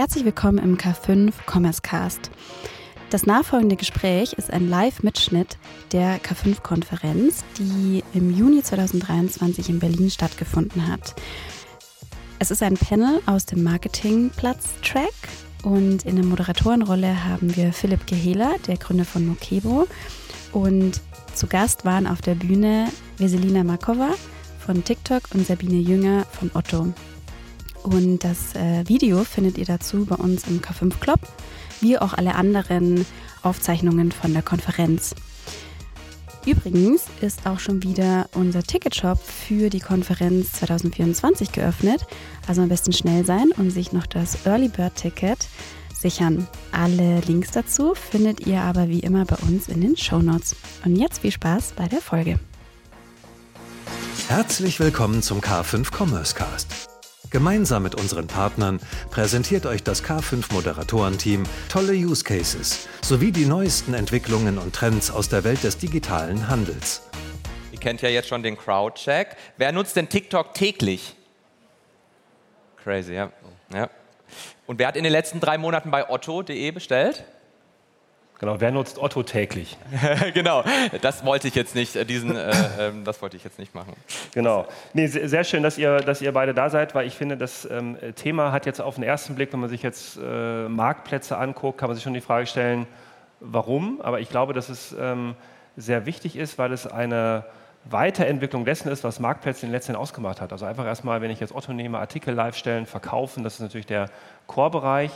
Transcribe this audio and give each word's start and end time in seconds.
Herzlich 0.00 0.24
willkommen 0.24 0.56
im 0.56 0.78
K5 0.78 1.30
Commerce 1.44 1.82
Cast. 1.82 2.30
Das 3.10 3.26
nachfolgende 3.26 3.76
Gespräch 3.76 4.32
ist 4.32 4.50
ein 4.50 4.70
Live-Mitschnitt 4.70 5.58
der 5.92 6.18
K5-Konferenz, 6.22 7.44
die 7.58 8.02
im 8.14 8.34
Juni 8.34 8.62
2023 8.62 9.68
in 9.68 9.78
Berlin 9.78 10.08
stattgefunden 10.08 10.88
hat. 10.88 11.14
Es 12.38 12.50
ist 12.50 12.62
ein 12.62 12.78
Panel 12.78 13.20
aus 13.26 13.44
dem 13.44 13.62
Marketingplatz-Track 13.62 15.12
und 15.64 16.06
in 16.06 16.16
der 16.16 16.24
Moderatorenrolle 16.24 17.26
haben 17.26 17.54
wir 17.54 17.70
Philipp 17.74 18.06
Gehela, 18.06 18.54
der 18.66 18.78
Gründer 18.78 19.04
von 19.04 19.26
Mokebo. 19.26 19.86
Und 20.52 20.98
zu 21.34 21.46
Gast 21.46 21.84
waren 21.84 22.06
auf 22.06 22.22
der 22.22 22.36
Bühne 22.36 22.88
Veselina 23.18 23.64
Markova 23.64 24.14
von 24.64 24.82
TikTok 24.82 25.24
und 25.34 25.46
Sabine 25.46 25.76
Jünger 25.76 26.24
von 26.32 26.50
Otto. 26.54 26.90
Und 27.82 28.24
das 28.24 28.54
äh, 28.54 28.86
Video 28.86 29.24
findet 29.24 29.58
ihr 29.58 29.64
dazu 29.64 30.04
bei 30.04 30.16
uns 30.16 30.46
im 30.46 30.60
K5 30.60 30.98
Club, 31.00 31.20
wie 31.80 31.98
auch 31.98 32.12
alle 32.14 32.34
anderen 32.34 33.06
Aufzeichnungen 33.42 34.12
von 34.12 34.32
der 34.32 34.42
Konferenz. 34.42 35.14
Übrigens 36.46 37.04
ist 37.20 37.46
auch 37.46 37.58
schon 37.58 37.82
wieder 37.82 38.28
unser 38.34 38.62
Ticketshop 38.62 39.18
für 39.18 39.68
die 39.68 39.80
Konferenz 39.80 40.52
2024 40.52 41.52
geöffnet. 41.52 42.06
Also 42.46 42.62
am 42.62 42.68
besten 42.68 42.92
schnell 42.92 43.24
sein 43.26 43.50
und 43.56 43.70
sich 43.70 43.92
noch 43.92 44.06
das 44.06 44.46
Early 44.46 44.68
Bird 44.68 44.94
Ticket 44.96 45.46
sichern. 45.94 46.48
Alle 46.72 47.20
Links 47.20 47.50
dazu 47.50 47.94
findet 47.94 48.46
ihr 48.46 48.62
aber 48.62 48.88
wie 48.88 49.00
immer 49.00 49.26
bei 49.26 49.36
uns 49.36 49.68
in 49.68 49.82
den 49.82 49.96
Show 49.96 50.20
Notes. 50.20 50.56
Und 50.84 50.96
jetzt 50.96 51.20
viel 51.20 51.30
Spaß 51.30 51.74
bei 51.76 51.88
der 51.88 52.00
Folge. 52.00 52.40
Herzlich 54.28 54.80
willkommen 54.80 55.22
zum 55.22 55.40
K5 55.40 55.94
Commerce 55.94 56.34
Cast. 56.34 56.89
Gemeinsam 57.30 57.84
mit 57.84 57.94
unseren 57.94 58.26
Partnern 58.26 58.80
präsentiert 59.12 59.64
euch 59.64 59.84
das 59.84 60.02
K5 60.02 60.52
Moderatorenteam 60.52 61.44
tolle 61.68 61.92
Use 61.92 62.24
Cases 62.24 62.88
sowie 63.02 63.30
die 63.30 63.46
neuesten 63.46 63.94
Entwicklungen 63.94 64.58
und 64.58 64.74
Trends 64.74 65.12
aus 65.12 65.28
der 65.28 65.44
Welt 65.44 65.62
des 65.62 65.78
digitalen 65.78 66.48
Handels. 66.48 67.02
Ihr 67.70 67.78
kennt 67.78 68.02
ja 68.02 68.08
jetzt 68.08 68.28
schon 68.28 68.42
den 68.42 68.56
Crowdcheck. 68.56 69.36
Wer 69.56 69.70
nutzt 69.70 69.94
denn 69.94 70.08
TikTok 70.08 70.54
täglich? 70.54 71.14
Crazy, 72.82 73.12
ja. 73.12 73.30
ja. 73.72 73.88
Und 74.66 74.80
wer 74.80 74.88
hat 74.88 74.96
in 74.96 75.04
den 75.04 75.12
letzten 75.12 75.38
drei 75.38 75.56
Monaten 75.56 75.92
bei 75.92 76.10
otto.de 76.10 76.72
bestellt? 76.72 77.24
Genau, 78.40 78.58
wer 78.58 78.70
nutzt 78.70 78.98
Otto 78.98 79.22
täglich? 79.22 79.76
genau, 80.34 80.64
das 81.02 81.26
wollte 81.26 81.46
ich 81.46 81.54
jetzt 81.54 81.74
nicht, 81.74 81.94
äh, 81.94 82.06
diesen, 82.06 82.34
äh, 82.34 82.50
äh, 82.78 82.92
das 83.04 83.20
wollte 83.20 83.36
ich 83.36 83.44
jetzt 83.44 83.58
nicht 83.58 83.74
machen. 83.74 83.92
Genau. 84.32 84.66
Nee, 84.94 85.08
sehr 85.08 85.44
schön, 85.44 85.62
dass 85.62 85.76
ihr, 85.76 85.98
dass 85.98 86.22
ihr 86.22 86.32
beide 86.32 86.54
da 86.54 86.70
seid, 86.70 86.94
weil 86.94 87.06
ich 87.06 87.14
finde, 87.14 87.36
das 87.36 87.68
ähm, 87.70 87.98
Thema 88.16 88.50
hat 88.50 88.64
jetzt 88.64 88.80
auf 88.80 88.94
den 88.94 89.04
ersten 89.04 89.34
Blick, 89.34 89.52
wenn 89.52 89.60
man 89.60 89.68
sich 89.68 89.82
jetzt 89.82 90.16
äh, 90.16 90.68
Marktplätze 90.70 91.36
anguckt, 91.36 91.76
kann 91.76 91.90
man 91.90 91.96
sich 91.96 92.02
schon 92.02 92.14
die 92.14 92.22
Frage 92.22 92.46
stellen, 92.46 92.86
warum. 93.40 94.00
Aber 94.00 94.20
ich 94.20 94.30
glaube, 94.30 94.54
dass 94.54 94.70
es 94.70 94.96
ähm, 94.98 95.34
sehr 95.76 96.06
wichtig 96.06 96.34
ist, 96.34 96.56
weil 96.56 96.72
es 96.72 96.86
eine 96.86 97.44
Weiterentwicklung 97.84 98.64
dessen 98.64 98.88
ist, 98.88 99.04
was 99.04 99.20
Marktplätze 99.20 99.66
in 99.66 99.68
den 99.68 99.74
letzten 99.74 99.92
Jahren 99.92 100.02
ausgemacht 100.02 100.40
hat. 100.40 100.50
Also 100.52 100.64
einfach 100.64 100.86
erstmal, 100.86 101.20
wenn 101.20 101.30
ich 101.30 101.40
jetzt 101.40 101.54
Otto 101.54 101.74
nehme, 101.74 101.98
Artikel 101.98 102.32
live 102.32 102.56
stellen, 102.56 102.86
verkaufen, 102.86 103.44
das 103.44 103.54
ist 103.54 103.60
natürlich 103.60 103.86
der 103.86 104.08
Core-Bereich. 104.46 105.10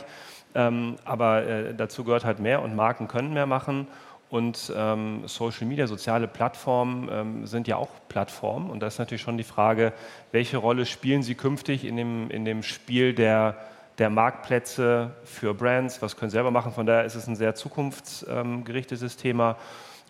Ähm, 0.55 0.95
aber 1.03 1.45
äh, 1.45 1.75
dazu 1.75 2.03
gehört 2.05 2.25
halt 2.25 2.39
mehr 2.39 2.61
und 2.61 2.75
Marken 2.75 3.07
können 3.07 3.33
mehr 3.33 3.45
machen. 3.45 3.87
Und 4.29 4.73
ähm, 4.75 5.21
Social 5.27 5.67
Media, 5.67 5.85
soziale 5.85 6.27
Plattformen 6.27 7.09
ähm, 7.11 7.45
sind 7.45 7.67
ja 7.67 7.75
auch 7.75 7.89
Plattformen. 8.09 8.69
Und 8.71 8.79
da 8.79 8.87
ist 8.87 8.97
natürlich 8.97 9.21
schon 9.21 9.37
die 9.37 9.43
Frage, 9.43 9.93
welche 10.31 10.57
Rolle 10.57 10.85
spielen 10.85 11.21
sie 11.21 11.35
künftig 11.35 11.85
in 11.85 11.95
dem, 11.95 12.31
in 12.31 12.43
dem 12.43 12.63
Spiel 12.63 13.13
der, 13.13 13.55
der 13.97 14.09
Marktplätze 14.09 15.11
für 15.25 15.53
Brands? 15.53 16.01
Was 16.01 16.17
können 16.17 16.31
sie 16.31 16.35
selber 16.35 16.51
machen? 16.51 16.71
Von 16.71 16.85
daher 16.85 17.05
ist 17.05 17.15
es 17.15 17.27
ein 17.27 17.35
sehr 17.35 17.53
zukunftsgerichtetes 17.53 19.17
Thema. 19.17 19.57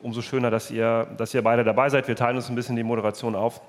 Umso 0.01 0.21
schöner, 0.21 0.49
dass 0.49 0.71
ihr, 0.71 1.07
dass 1.17 1.33
ihr 1.33 1.41
beide 1.41 1.63
dabei 1.63 1.89
seid. 1.89 2.07
Wir 2.07 2.15
teilen 2.15 2.37
uns 2.37 2.49
ein 2.49 2.55
bisschen 2.55 2.75
die 2.75 2.83
Moderation 2.83 3.35
auf. 3.35 3.61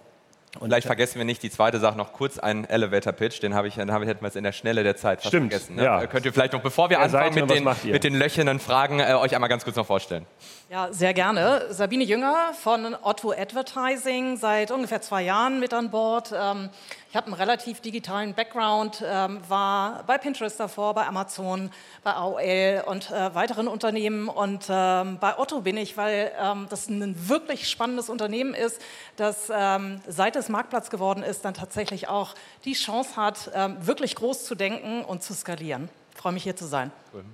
Und 0.60 0.68
Vielleicht 0.68 0.86
vergessen 0.86 1.18
wir 1.18 1.24
nicht 1.24 1.42
die 1.42 1.50
zweite 1.50 1.78
Sache 1.78 1.96
noch 1.96 2.12
kurz 2.12 2.38
einen 2.38 2.64
Elevator 2.64 3.12
Pitch, 3.12 3.42
den 3.42 3.54
habe 3.54 3.68
ich, 3.68 3.74
den 3.74 3.92
habe 3.92 4.04
ich 4.04 4.10
hätten 4.10 4.22
wir 4.22 4.28
jetzt 4.28 4.36
in 4.36 4.44
der 4.44 4.52
Schnelle 4.52 4.82
der 4.82 4.96
Zeit 4.96 5.20
fast 5.20 5.28
Stimmt, 5.28 5.52
vergessen. 5.52 5.76
Ne? 5.76 5.84
Ja. 5.84 6.06
Könnt 6.06 6.24
ihr 6.24 6.32
vielleicht 6.32 6.52
noch, 6.52 6.62
bevor 6.62 6.90
wir 6.90 7.00
anfangen 7.00 7.34
mit 7.34 7.50
den, 7.50 7.68
mit 7.92 8.04
den 8.04 8.14
löchernen 8.14 8.58
Fragen, 8.58 9.00
äh, 9.00 9.14
euch 9.14 9.34
einmal 9.34 9.48
ganz 9.48 9.64
kurz 9.64 9.76
noch 9.76 9.86
vorstellen? 9.86 10.26
Ja, 10.68 10.92
sehr 10.92 11.14
gerne. 11.14 11.66
Sabine 11.70 12.02
Jünger 12.02 12.52
von 12.60 12.96
Otto 13.02 13.30
Advertising, 13.30 14.36
seit 14.36 14.72
ungefähr 14.72 15.00
zwei 15.00 15.22
Jahren 15.22 15.60
mit 15.60 15.72
an 15.72 15.90
Bord. 15.90 16.34
Ähm, 16.36 16.70
ich 17.08 17.14
habe 17.14 17.26
einen 17.26 17.34
relativ 17.34 17.80
digitalen 17.80 18.34
Background, 18.34 19.02
ähm, 19.06 19.40
war 19.48 20.02
bei 20.08 20.18
Pinterest 20.18 20.58
davor, 20.58 20.92
bei 20.92 21.06
Amazon, 21.06 21.70
bei 22.02 22.12
AOL 22.12 22.82
und 22.86 23.10
äh, 23.12 23.34
weiteren 23.34 23.68
Unternehmen. 23.68 24.28
Und 24.28 24.66
ähm, 24.68 25.18
bei 25.20 25.38
Otto 25.38 25.60
bin 25.60 25.76
ich, 25.76 25.96
weil 25.96 26.32
das 26.68 26.88
ein 26.88 27.28
wirklich 27.28 27.68
spannendes 27.68 28.08
Unternehmen 28.08 28.54
ist, 28.54 28.80
das 29.16 29.46
seit 29.46 30.36
es 30.36 30.45
Marktplatz 30.48 30.90
geworden 30.90 31.22
ist, 31.22 31.44
dann 31.44 31.54
tatsächlich 31.54 32.08
auch 32.08 32.34
die 32.64 32.74
Chance 32.74 33.16
hat, 33.16 33.50
wirklich 33.86 34.14
groß 34.14 34.44
zu 34.44 34.54
denken 34.54 35.04
und 35.04 35.22
zu 35.22 35.34
skalieren. 35.34 35.88
Ich 36.12 36.20
freue 36.20 36.32
mich 36.32 36.42
hier 36.42 36.56
zu 36.56 36.66
sein. 36.66 36.90
Cool. 37.12 37.24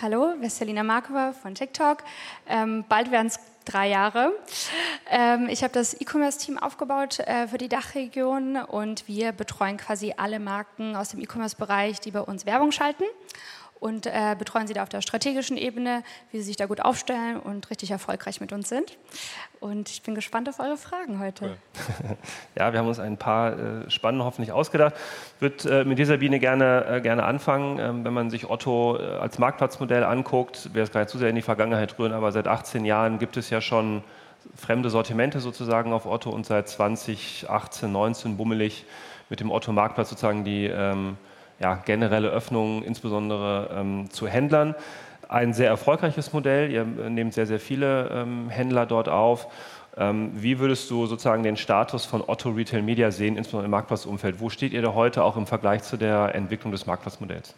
Hallo, 0.00 0.34
Vesselina 0.38 0.84
Markova 0.84 1.32
von 1.32 1.56
TikTok. 1.56 2.04
Ähm, 2.48 2.84
bald 2.88 3.10
werden 3.10 3.26
es 3.26 3.40
drei 3.64 3.88
Jahre. 3.88 4.32
Ähm, 5.10 5.48
ich 5.48 5.64
habe 5.64 5.72
das 5.72 6.00
E-Commerce-Team 6.00 6.56
aufgebaut 6.56 7.18
äh, 7.18 7.48
für 7.48 7.58
die 7.58 7.68
Dachregion 7.68 8.58
und 8.58 9.08
wir 9.08 9.32
betreuen 9.32 9.76
quasi 9.76 10.14
alle 10.16 10.38
Marken 10.38 10.94
aus 10.94 11.08
dem 11.08 11.20
E-Commerce-Bereich, 11.20 11.98
die 11.98 12.12
bei 12.12 12.20
uns 12.20 12.46
Werbung 12.46 12.70
schalten 12.70 13.02
und 13.80 14.06
äh, 14.06 14.34
betreuen 14.38 14.66
sie 14.66 14.74
da 14.74 14.82
auf 14.82 14.88
der 14.88 15.02
strategischen 15.02 15.56
Ebene, 15.56 16.02
wie 16.30 16.38
sie 16.38 16.44
sich 16.44 16.56
da 16.56 16.66
gut 16.66 16.80
aufstellen 16.80 17.38
und 17.38 17.70
richtig 17.70 17.90
erfolgreich 17.90 18.40
mit 18.40 18.52
uns 18.52 18.68
sind. 18.68 18.98
Und 19.60 19.88
ich 19.88 20.02
bin 20.02 20.14
gespannt 20.14 20.48
auf 20.48 20.60
eure 20.60 20.76
Fragen 20.76 21.18
heute. 21.18 21.56
Ja, 22.56 22.72
wir 22.72 22.80
haben 22.80 22.88
uns 22.88 22.98
ein 22.98 23.16
paar 23.16 23.52
äh, 23.52 23.90
spannende 23.90 24.24
hoffentlich 24.24 24.50
ausgedacht. 24.50 24.94
Ich 25.36 25.42
würde 25.42 25.80
äh, 25.80 25.84
mit 25.84 25.98
dieser 25.98 26.16
Biene 26.16 26.40
gerne, 26.40 26.84
äh, 26.88 27.00
gerne 27.00 27.24
anfangen. 27.24 27.78
Ähm, 27.78 28.04
wenn 28.04 28.12
man 28.12 28.30
sich 28.30 28.50
Otto 28.50 28.98
äh, 28.98 29.02
als 29.18 29.38
Marktplatzmodell 29.38 30.02
anguckt, 30.02 30.74
wäre 30.74 30.84
es 30.84 30.90
gar 30.90 31.00
nicht 31.00 31.10
zu 31.10 31.18
sehr 31.18 31.28
in 31.28 31.36
die 31.36 31.42
Vergangenheit 31.42 31.98
rühren, 31.98 32.12
aber 32.12 32.32
seit 32.32 32.48
18 32.48 32.84
Jahren 32.84 33.18
gibt 33.18 33.36
es 33.36 33.50
ja 33.50 33.60
schon 33.60 34.02
fremde 34.56 34.90
Sortimente 34.90 35.40
sozusagen 35.40 35.92
auf 35.92 36.06
Otto 36.06 36.30
und 36.30 36.46
seit 36.46 36.68
2018, 36.68 37.90
19 37.90 38.36
bummelig 38.36 38.84
mit 39.28 39.40
dem 39.40 39.50
Otto 39.50 39.72
Marktplatz 39.72 40.10
sozusagen 40.10 40.44
die 40.44 40.66
ähm, 40.66 41.16
ja, 41.60 41.74
generelle 41.76 42.28
Öffnung, 42.28 42.82
insbesondere 42.82 43.70
ähm, 43.74 44.10
zu 44.10 44.26
Händlern. 44.26 44.74
Ein 45.28 45.52
sehr 45.52 45.68
erfolgreiches 45.68 46.32
Modell. 46.32 46.70
Ihr 46.70 46.82
äh, 46.82 47.10
nehmt 47.10 47.34
sehr, 47.34 47.46
sehr 47.46 47.60
viele 47.60 48.08
ähm, 48.10 48.48
Händler 48.48 48.86
dort 48.86 49.08
auf. 49.08 49.48
Ähm, 49.96 50.30
wie 50.34 50.58
würdest 50.58 50.90
du 50.90 51.06
sozusagen 51.06 51.42
den 51.42 51.56
Status 51.56 52.04
von 52.04 52.22
Otto 52.26 52.50
Retail 52.50 52.82
Media 52.82 53.10
sehen, 53.10 53.36
insbesondere 53.36 53.66
im 53.66 53.72
Marktplatzumfeld? 53.72 54.40
Wo 54.40 54.48
steht 54.48 54.72
ihr 54.72 54.82
da 54.82 54.94
heute 54.94 55.24
auch 55.24 55.36
im 55.36 55.46
Vergleich 55.46 55.82
zu 55.82 55.96
der 55.96 56.34
Entwicklung 56.34 56.72
des 56.72 56.86
Marktplatzmodells? 56.86 57.54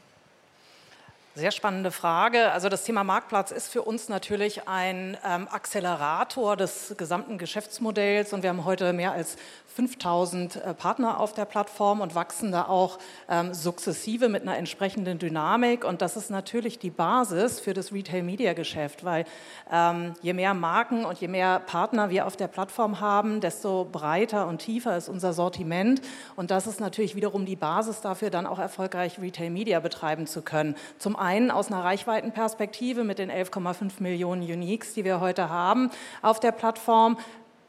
Sehr 1.36 1.52
spannende 1.52 1.92
Frage. 1.92 2.50
Also 2.50 2.68
das 2.68 2.82
Thema 2.82 3.04
Marktplatz 3.04 3.52
ist 3.52 3.68
für 3.68 3.82
uns 3.82 4.08
natürlich 4.08 4.66
ein 4.66 5.16
ähm, 5.24 5.46
Accelerator 5.48 6.56
des 6.56 6.96
gesamten 6.98 7.38
Geschäftsmodells 7.38 8.32
und 8.32 8.42
wir 8.42 8.50
haben 8.50 8.64
heute 8.64 8.92
mehr 8.92 9.12
als 9.12 9.36
5000 9.76 10.56
äh, 10.56 10.74
Partner 10.74 11.20
auf 11.20 11.32
der 11.32 11.44
Plattform 11.44 12.00
und 12.00 12.16
wachsen 12.16 12.50
da 12.50 12.64
auch 12.64 12.98
ähm, 13.28 13.54
sukzessive 13.54 14.28
mit 14.28 14.42
einer 14.42 14.56
entsprechenden 14.56 15.20
Dynamik. 15.20 15.84
Und 15.84 16.02
das 16.02 16.16
ist 16.16 16.30
natürlich 16.30 16.80
die 16.80 16.90
Basis 16.90 17.60
für 17.60 17.74
das 17.74 17.92
Retail-Media-Geschäft, 17.92 19.04
weil 19.04 19.24
ähm, 19.70 20.14
je 20.22 20.32
mehr 20.32 20.52
Marken 20.54 21.04
und 21.04 21.20
je 21.20 21.28
mehr 21.28 21.60
Partner 21.60 22.10
wir 22.10 22.26
auf 22.26 22.36
der 22.36 22.48
Plattform 22.48 22.98
haben, 22.98 23.40
desto 23.40 23.84
breiter 23.84 24.48
und 24.48 24.58
tiefer 24.58 24.96
ist 24.96 25.08
unser 25.08 25.32
Sortiment. 25.32 26.02
Und 26.34 26.50
das 26.50 26.66
ist 26.66 26.80
natürlich 26.80 27.14
wiederum 27.14 27.46
die 27.46 27.56
Basis 27.56 28.00
dafür, 28.00 28.30
dann 28.30 28.46
auch 28.46 28.58
erfolgreich 28.58 29.20
Retail-Media 29.20 29.78
betreiben 29.78 30.26
zu 30.26 30.42
können. 30.42 30.74
Zum 30.98 31.19
einen 31.20 31.50
aus 31.50 31.68
einer 31.68 31.84
Reichweitenperspektive 31.84 33.04
mit 33.04 33.18
den 33.18 33.30
11,5 33.30 34.02
Millionen 34.02 34.42
Uniques, 34.42 34.94
die 34.94 35.04
wir 35.04 35.20
heute 35.20 35.48
haben 35.48 35.90
auf 36.22 36.40
der 36.40 36.52
Plattform, 36.52 37.18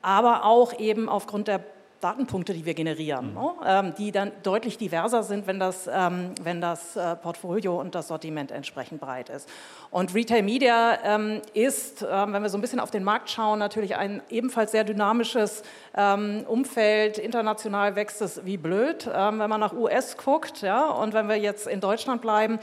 aber 0.01 0.45
auch 0.45 0.79
eben 0.79 1.09
aufgrund 1.09 1.47
der 1.47 1.61
Datenpunkte, 2.01 2.53
die 2.53 2.65
wir 2.65 2.73
generieren, 2.73 3.29
mhm. 3.29 3.33
ne? 3.35 3.51
ähm, 3.65 3.93
die 3.97 4.11
dann 4.11 4.31
deutlich 4.43 4.77
diverser 4.77 5.23
sind, 5.23 5.47
wenn 5.47 5.59
das, 5.59 5.87
ähm, 5.91 6.31
wenn 6.41 6.59
das 6.59 6.95
äh, 6.95 7.15
Portfolio 7.15 7.79
und 7.79 7.95
das 7.95 8.07
Sortiment 8.07 8.51
entsprechend 8.51 8.99
breit 8.99 9.29
ist. 9.29 9.47
Und 9.91 10.15
Retail 10.15 10.41
Media 10.41 10.99
ähm, 11.03 11.41
ist, 11.53 12.01
ähm, 12.09 12.31
wenn 12.31 12.41
wir 12.41 12.47
so 12.47 12.57
ein 12.57 12.61
bisschen 12.61 12.79
auf 12.79 12.91
den 12.91 13.03
Markt 13.03 13.29
schauen, 13.29 13.59
natürlich 13.59 13.97
ein 13.97 14.21
ebenfalls 14.29 14.71
sehr 14.71 14.85
dynamisches 14.85 15.63
ähm, 15.97 16.45
Umfeld. 16.47 17.17
International 17.17 17.97
wächst 17.97 18.21
es 18.21 18.45
wie 18.45 18.55
blöd, 18.55 19.09
ähm, 19.13 19.39
wenn 19.39 19.49
man 19.49 19.59
nach 19.59 19.73
US 19.73 20.15
guckt. 20.15 20.61
Ja? 20.61 20.89
Und 20.91 21.13
wenn 21.13 21.27
wir 21.27 21.35
jetzt 21.35 21.67
in 21.67 21.81
Deutschland 21.81 22.21
bleiben 22.21 22.59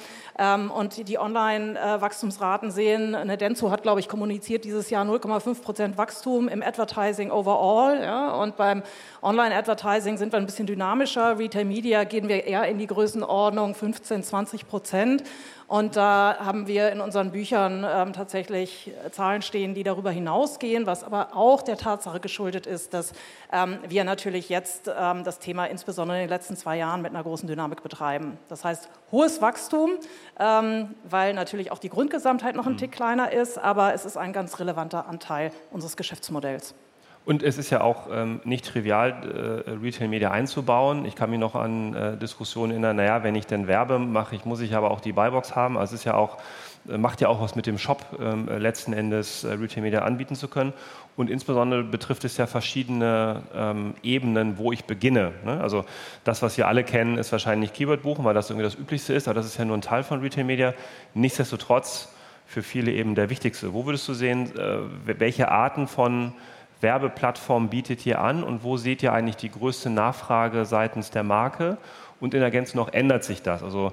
und 0.74 1.08
die 1.08 1.18
Online-Wachstumsraten 1.18 2.70
sehen, 2.70 3.14
eine 3.14 3.36
Denso 3.36 3.70
hat, 3.70 3.82
glaube 3.82 4.00
ich, 4.00 4.08
kommuniziert 4.08 4.64
dieses 4.64 4.88
Jahr 4.88 5.04
0,5 5.04 5.62
Prozent 5.62 5.98
Wachstum 5.98 6.48
im 6.48 6.62
Advertising 6.62 7.30
overall. 7.30 8.00
Ja? 8.00 8.34
Und 8.36 8.56
beim 8.56 8.82
Online-Advertising 9.20 10.16
sind 10.16 10.32
wir 10.32 10.38
ein 10.38 10.46
bisschen 10.46 10.66
dynamischer. 10.66 11.38
Retail 11.38 11.64
Media 11.64 12.04
gehen 12.04 12.28
wir 12.28 12.44
eher 12.44 12.66
in 12.68 12.78
die 12.78 12.86
Größenordnung 12.86 13.74
15, 13.74 14.22
20 14.22 14.68
Prozent. 14.68 15.24
Und 15.68 15.96
da 15.96 16.38
haben 16.40 16.66
wir 16.66 16.90
in 16.92 17.02
unseren 17.18 17.32
Büchern 17.32 17.84
ähm, 17.84 18.12
tatsächlich 18.12 18.92
Zahlen 19.10 19.42
stehen, 19.42 19.74
die 19.74 19.82
darüber 19.82 20.12
hinausgehen, 20.12 20.86
was 20.86 21.02
aber 21.02 21.34
auch 21.34 21.62
der 21.62 21.76
Tatsache 21.76 22.20
geschuldet 22.20 22.64
ist, 22.64 22.94
dass 22.94 23.12
ähm, 23.52 23.78
wir 23.88 24.04
natürlich 24.04 24.48
jetzt 24.48 24.88
ähm, 24.96 25.24
das 25.24 25.40
Thema 25.40 25.64
insbesondere 25.64 26.18
in 26.18 26.22
den 26.22 26.28
letzten 26.28 26.56
zwei 26.56 26.76
Jahren 26.76 27.02
mit 27.02 27.12
einer 27.12 27.24
großen 27.24 27.48
Dynamik 27.48 27.82
betreiben. 27.82 28.38
Das 28.48 28.64
heißt, 28.64 28.88
hohes 29.10 29.42
Wachstum, 29.42 29.90
ähm, 30.38 30.94
weil 31.10 31.34
natürlich 31.34 31.72
auch 31.72 31.78
die 31.78 31.88
Grundgesamtheit 31.88 32.54
noch 32.54 32.66
ein 32.66 32.74
mhm. 32.74 32.78
Tick 32.78 32.92
kleiner 32.92 33.32
ist, 33.32 33.58
aber 33.58 33.94
es 33.94 34.04
ist 34.04 34.16
ein 34.16 34.32
ganz 34.32 34.60
relevanter 34.60 35.08
Anteil 35.08 35.50
unseres 35.72 35.96
Geschäftsmodells. 35.96 36.72
Und 37.28 37.42
es 37.42 37.58
ist 37.58 37.68
ja 37.68 37.82
auch 37.82 38.06
ähm, 38.10 38.40
nicht 38.44 38.64
trivial, 38.64 39.64
äh, 39.66 39.72
Retail 39.72 40.08
Media 40.08 40.30
einzubauen. 40.30 41.04
Ich 41.04 41.14
kann 41.14 41.28
mich 41.28 41.38
noch 41.38 41.54
an 41.54 41.94
äh, 41.94 42.16
Diskussionen 42.16 42.70
erinnern, 42.70 42.96
naja, 42.96 43.22
wenn 43.22 43.34
ich 43.34 43.46
denn 43.46 43.66
Werbe 43.66 43.98
mache, 43.98 44.34
ich, 44.34 44.46
muss 44.46 44.60
ich 44.60 44.74
aber 44.74 44.90
auch 44.90 45.00
die 45.00 45.12
Buybox 45.12 45.54
haben. 45.54 45.76
Also 45.76 45.94
es 45.94 46.00
ist 46.00 46.04
ja 46.04 46.14
auch, 46.14 46.36
äh, 46.36 46.40
macht 46.96 47.20
ja 47.20 47.28
auch 47.28 47.40
was 47.40 47.54
mit 47.54 47.66
dem 47.66 47.78
Shop 47.78 48.04
ähm, 48.18 48.48
letzten 48.48 48.92
Endes 48.92 49.44
äh, 49.44 49.52
Retail 49.52 49.82
Media 49.82 50.02
anbieten 50.02 50.34
zu 50.34 50.48
können. 50.48 50.72
Und 51.16 51.28
insbesondere 51.28 51.82
betrifft 51.82 52.24
es 52.24 52.36
ja 52.36 52.46
verschiedene 52.46 53.42
ähm, 53.54 53.94
Ebenen, 54.02 54.56
wo 54.56 54.72
ich 54.72 54.84
beginne. 54.84 55.32
Ne? 55.44 55.60
Also 55.60 55.84
das, 56.24 56.42
was 56.42 56.56
wir 56.56 56.68
alle 56.68 56.84
kennen, 56.84 57.18
ist 57.18 57.32
wahrscheinlich 57.32 57.72
Keyword 57.72 58.02
buchen, 58.02 58.24
weil 58.24 58.34
das 58.34 58.50
irgendwie 58.50 58.64
das 58.64 58.76
Üblichste 58.76 59.12
ist, 59.14 59.28
aber 59.28 59.34
das 59.34 59.46
ist 59.46 59.58
ja 59.58 59.64
nur 59.64 59.76
ein 59.76 59.82
Teil 59.82 60.02
von 60.02 60.20
Retail 60.20 60.44
Media. 60.44 60.74
Nichtsdestotrotz 61.14 62.14
für 62.46 62.62
viele 62.62 62.92
eben 62.92 63.14
der 63.14 63.28
wichtigste. 63.28 63.74
Wo 63.74 63.84
würdest 63.84 64.08
du 64.08 64.14
sehen, 64.14 64.56
äh, 64.56 64.78
welche 65.04 65.50
Arten 65.50 65.86
von 65.86 66.32
Werbeplattform 66.80 67.68
bietet 67.68 68.06
ihr 68.06 68.20
an 68.20 68.42
und 68.42 68.62
wo 68.62 68.76
seht 68.76 69.02
ihr 69.02 69.12
eigentlich 69.12 69.36
die 69.36 69.50
größte 69.50 69.90
Nachfrage 69.90 70.64
seitens 70.64 71.10
der 71.10 71.24
Marke? 71.24 71.76
Und 72.20 72.34
in 72.34 72.42
Ergänzung 72.42 72.80
noch 72.80 72.92
ändert 72.92 73.22
sich 73.22 73.42
das? 73.42 73.62
Also 73.62 73.92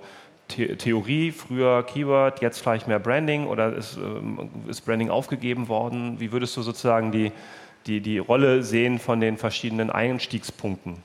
The 0.51 0.75
Theorie, 0.75 1.31
früher 1.31 1.83
Keyword, 1.83 2.41
jetzt 2.41 2.59
vielleicht 2.59 2.87
mehr 2.87 2.99
Branding 2.99 3.47
oder 3.47 3.73
ist, 3.75 3.97
ähm, 3.97 4.49
ist 4.67 4.81
Branding 4.81 5.09
aufgegeben 5.09 5.67
worden? 5.67 6.19
Wie 6.19 6.31
würdest 6.31 6.55
du 6.55 6.61
sozusagen 6.61 7.11
die, 7.11 7.31
die, 7.87 7.99
die 8.01 8.19
Rolle 8.19 8.63
sehen 8.63 8.99
von 8.99 9.19
den 9.19 9.37
verschiedenen 9.37 9.89
Einstiegspunkten? 9.89 11.03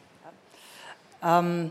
Ähm, 1.23 1.71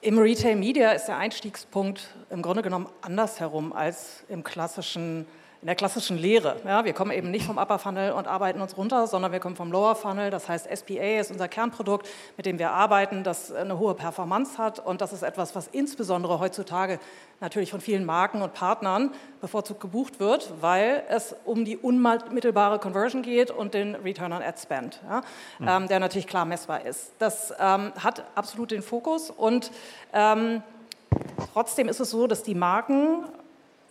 Im 0.00 0.18
Retail 0.18 0.56
Media 0.56 0.90
ist 0.92 1.06
der 1.06 1.18
Einstiegspunkt 1.18 2.14
im 2.30 2.42
Grunde 2.42 2.62
genommen 2.62 2.88
andersherum 3.00 3.72
als 3.72 4.24
im 4.28 4.44
klassischen 4.44 5.26
in 5.62 5.66
der 5.66 5.76
klassischen 5.76 6.18
Lehre. 6.18 6.56
Ja, 6.64 6.84
wir 6.84 6.92
kommen 6.92 7.12
eben 7.12 7.30
nicht 7.30 7.46
vom 7.46 7.56
Upper 7.56 7.78
Funnel 7.78 8.10
und 8.12 8.26
arbeiten 8.26 8.60
uns 8.60 8.76
runter, 8.76 9.06
sondern 9.06 9.30
wir 9.30 9.38
kommen 9.38 9.54
vom 9.54 9.70
Lower 9.70 9.94
Funnel. 9.94 10.28
Das 10.28 10.48
heißt, 10.48 10.66
SPA 10.76 11.20
ist 11.20 11.30
unser 11.30 11.46
Kernprodukt, 11.46 12.08
mit 12.36 12.46
dem 12.46 12.58
wir 12.58 12.72
arbeiten, 12.72 13.22
das 13.22 13.52
eine 13.52 13.78
hohe 13.78 13.94
Performance 13.94 14.58
hat. 14.58 14.84
Und 14.84 15.00
das 15.00 15.12
ist 15.12 15.22
etwas, 15.22 15.54
was 15.54 15.68
insbesondere 15.68 16.40
heutzutage 16.40 16.98
natürlich 17.38 17.70
von 17.70 17.80
vielen 17.80 18.04
Marken 18.04 18.42
und 18.42 18.54
Partnern 18.54 19.12
bevorzugt 19.40 19.80
gebucht 19.80 20.18
wird, 20.18 20.52
weil 20.60 21.04
es 21.08 21.36
um 21.44 21.64
die 21.64 21.76
unmittelbare 21.76 22.80
Conversion 22.80 23.22
geht 23.22 23.52
und 23.52 23.72
den 23.72 23.94
Return 23.94 24.32
on 24.32 24.42
Ad 24.42 24.58
Spend, 24.60 25.00
ja, 25.08 25.20
mhm. 25.60 25.68
ähm, 25.68 25.88
der 25.88 26.00
natürlich 26.00 26.26
klar 26.26 26.44
messbar 26.44 26.84
ist. 26.84 27.12
Das 27.20 27.54
ähm, 27.60 27.92
hat 28.02 28.24
absolut 28.34 28.72
den 28.72 28.82
Fokus 28.82 29.30
und 29.30 29.70
ähm, 30.12 30.60
trotzdem 31.52 31.88
ist 31.88 32.00
es 32.00 32.10
so, 32.10 32.26
dass 32.26 32.42
die 32.42 32.56
Marken 32.56 33.26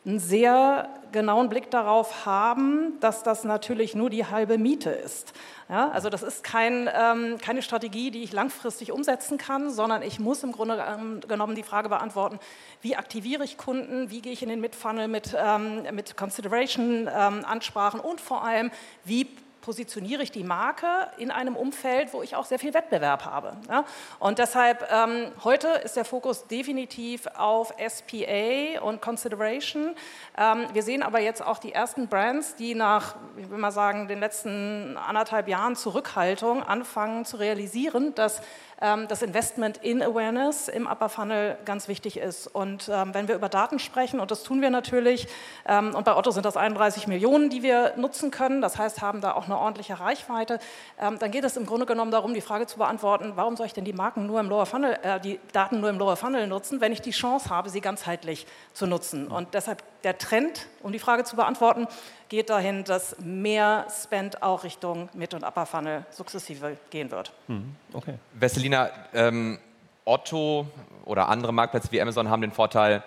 einen 0.06 0.20
sehr 0.20 0.90
genauen 1.12 1.50
Blick 1.50 1.70
darauf 1.72 2.26
haben, 2.26 3.00
dass 3.00 3.24
das 3.24 3.44
natürlich 3.44 3.96
nur 3.96 4.10
die 4.10 4.26
halbe 4.26 4.58
Miete 4.58 4.90
ist. 4.90 5.34
Ja, 5.70 5.90
also 5.90 6.10
das 6.10 6.22
ist 6.22 6.44
kein, 6.44 6.90
ähm, 6.94 7.38
keine 7.42 7.62
Strategie, 7.62 8.12
die 8.12 8.24
ich 8.24 8.34
langfristig 8.34 8.92
umsetzen 8.92 9.38
kann, 9.38 9.70
sondern 9.70 10.02
ich 10.02 10.20
muss 10.20 10.44
im 10.44 10.52
Grunde 10.52 10.84
ähm, 10.86 11.22
genommen 11.28 11.56
die 11.56 11.64
Frage 11.64 11.88
beantworten, 11.88 12.40
wie 12.82 12.96
aktiviere 12.96 13.44
ich 13.44 13.58
Kunden, 13.58 14.12
wie 14.12 14.22
gehe 14.22 14.34
ich 14.34 14.44
in 14.44 14.50
den 14.50 14.60
Mid-Funnel 14.60 15.08
mit, 15.08 15.36
ähm, 15.38 15.84
mit 15.94 16.18
Consideration-Ansprachen 16.18 18.00
ähm, 18.02 18.06
und 18.06 18.20
vor 18.20 18.44
allem, 18.44 18.72
wie 19.06 19.28
positioniere 19.62 20.24
ich 20.24 20.32
die 20.32 20.44
Marke 20.44 20.88
in 21.18 21.32
einem 21.32 21.56
Umfeld, 21.56 22.14
wo 22.14 22.22
ich 22.24 22.36
auch 22.36 22.46
sehr 22.46 22.60
viel 22.60 22.74
Wettbewerb 22.74 23.26
habe. 23.26 23.56
Ja? 23.70 23.86
Und 24.20 24.40
deshalb, 24.40 24.88
ähm, 24.92 25.32
heute 25.44 25.68
ist 25.68 25.96
der 25.96 26.06
Fokus 26.06 26.48
definitiv 26.48 27.28
auf 27.38 27.74
SPA 27.78 28.82
und 28.82 29.02
Consideration. 29.02 29.96
Ähm, 30.38 30.66
wir 30.74 30.84
sehen 30.84 31.04
aber 31.04 31.20
jetzt 31.20 31.46
auch 31.46 31.60
die 31.60 31.74
ersten 31.74 32.08
Brands, 32.08 32.56
die 32.56 32.76
nach, 32.76 33.16
ich 33.38 33.50
will 33.50 33.58
mal 33.58 33.72
sagen, 33.72 34.08
den 34.08 34.20
letzten 34.20 34.98
anderthalb 34.98 35.48
Jahren 35.48 35.76
Zurückhaltung 35.76 36.64
anfangen 36.64 37.26
zu 37.26 37.38
realisieren, 37.38 38.16
dass 38.16 38.42
das 38.82 39.22
Investment 39.22 39.78
in 39.78 40.02
Awareness 40.02 40.68
im 40.68 40.88
Upper 40.88 41.10
Funnel 41.10 41.58
ganz 41.66 41.88
wichtig 41.88 42.18
ist. 42.18 42.48
Und 42.48 42.90
ähm, 42.92 43.14
wenn 43.14 43.28
wir 43.28 43.36
über 43.36 43.48
Daten 43.48 43.78
sprechen, 43.78 44.20
und 44.20 44.32
das 44.32 44.44
tun 44.44 44.62
wir 44.62 44.72
natürlich, 44.72 45.28
ähm, 45.68 45.94
und 45.94 46.04
bei 46.04 46.16
Otto 46.16 46.32
sind 46.32 46.46
das 46.46 46.58
31 46.58 47.08
Millionen, 47.08 47.50
die 47.50 47.64
wir 47.64 47.94
nutzen 47.98 48.32
können, 48.32 48.62
das 48.62 48.78
heißt, 48.78 49.02
haben 49.02 49.22
da 49.22 49.34
auch 49.34 49.46
eine 49.46 49.58
ordentliche 49.58 50.00
Reichweite, 50.00 50.60
dann 50.98 51.32
geht 51.32 51.44
es 51.44 51.58
im 51.58 51.66
Grunde 51.66 51.86
genommen 51.86 52.12
darum, 52.12 52.34
die 52.34 52.42
Frage 52.42 52.68
zu 52.68 52.78
beantworten, 52.78 53.34
warum 53.36 53.56
soll 53.56 53.66
ich 53.66 53.74
denn 53.74 53.86
die 53.86 53.94
Marken 53.94 54.26
nur 54.26 54.40
im 54.40 54.50
Lower 54.50 54.66
Funnel, 54.66 54.98
äh, 55.04 55.20
die 55.20 55.40
Daten 55.52 55.80
nur 55.80 55.90
im 55.90 55.98
Lower 55.98 56.16
Funnel 56.16 56.48
nutzen, 56.48 56.82
wenn 56.82 56.92
ich 56.92 57.02
die 57.02 57.12
Chance 57.12 57.50
habe, 57.50 57.70
sie 57.70 57.82
ganzheitlich 57.82 58.48
zu 58.74 58.88
nutzen. 58.88 59.28
Und 59.28 59.54
deshalb 59.54 59.84
der 60.04 60.18
Trend, 60.18 60.68
um 60.82 60.92
die 60.92 61.00
Frage 61.00 61.24
zu 61.24 61.36
beantworten, 61.36 61.88
geht 62.30 62.50
dahin, 62.50 62.84
dass 62.84 63.18
mehr 63.20 63.86
Spend 63.90 64.42
auch 64.42 64.64
Richtung 64.64 65.10
Mid- 65.14 65.34
und 65.34 65.44
Upper 65.44 65.66
Funnel 65.66 66.06
sukzessive 66.10 66.78
gehen 66.90 67.12
wird. 67.12 67.34
Mhm. 67.48 67.76
Okay. 67.94 68.16
Vesselina, 68.34 68.90
ähm, 69.14 69.60
Otto 70.06 70.68
oder 71.06 71.30
andere 71.30 71.54
Marktplätze 71.54 71.92
wie 71.92 72.02
Amazon 72.02 72.30
haben 72.30 72.42
den 72.42 72.52
Vorteil, 72.52 73.04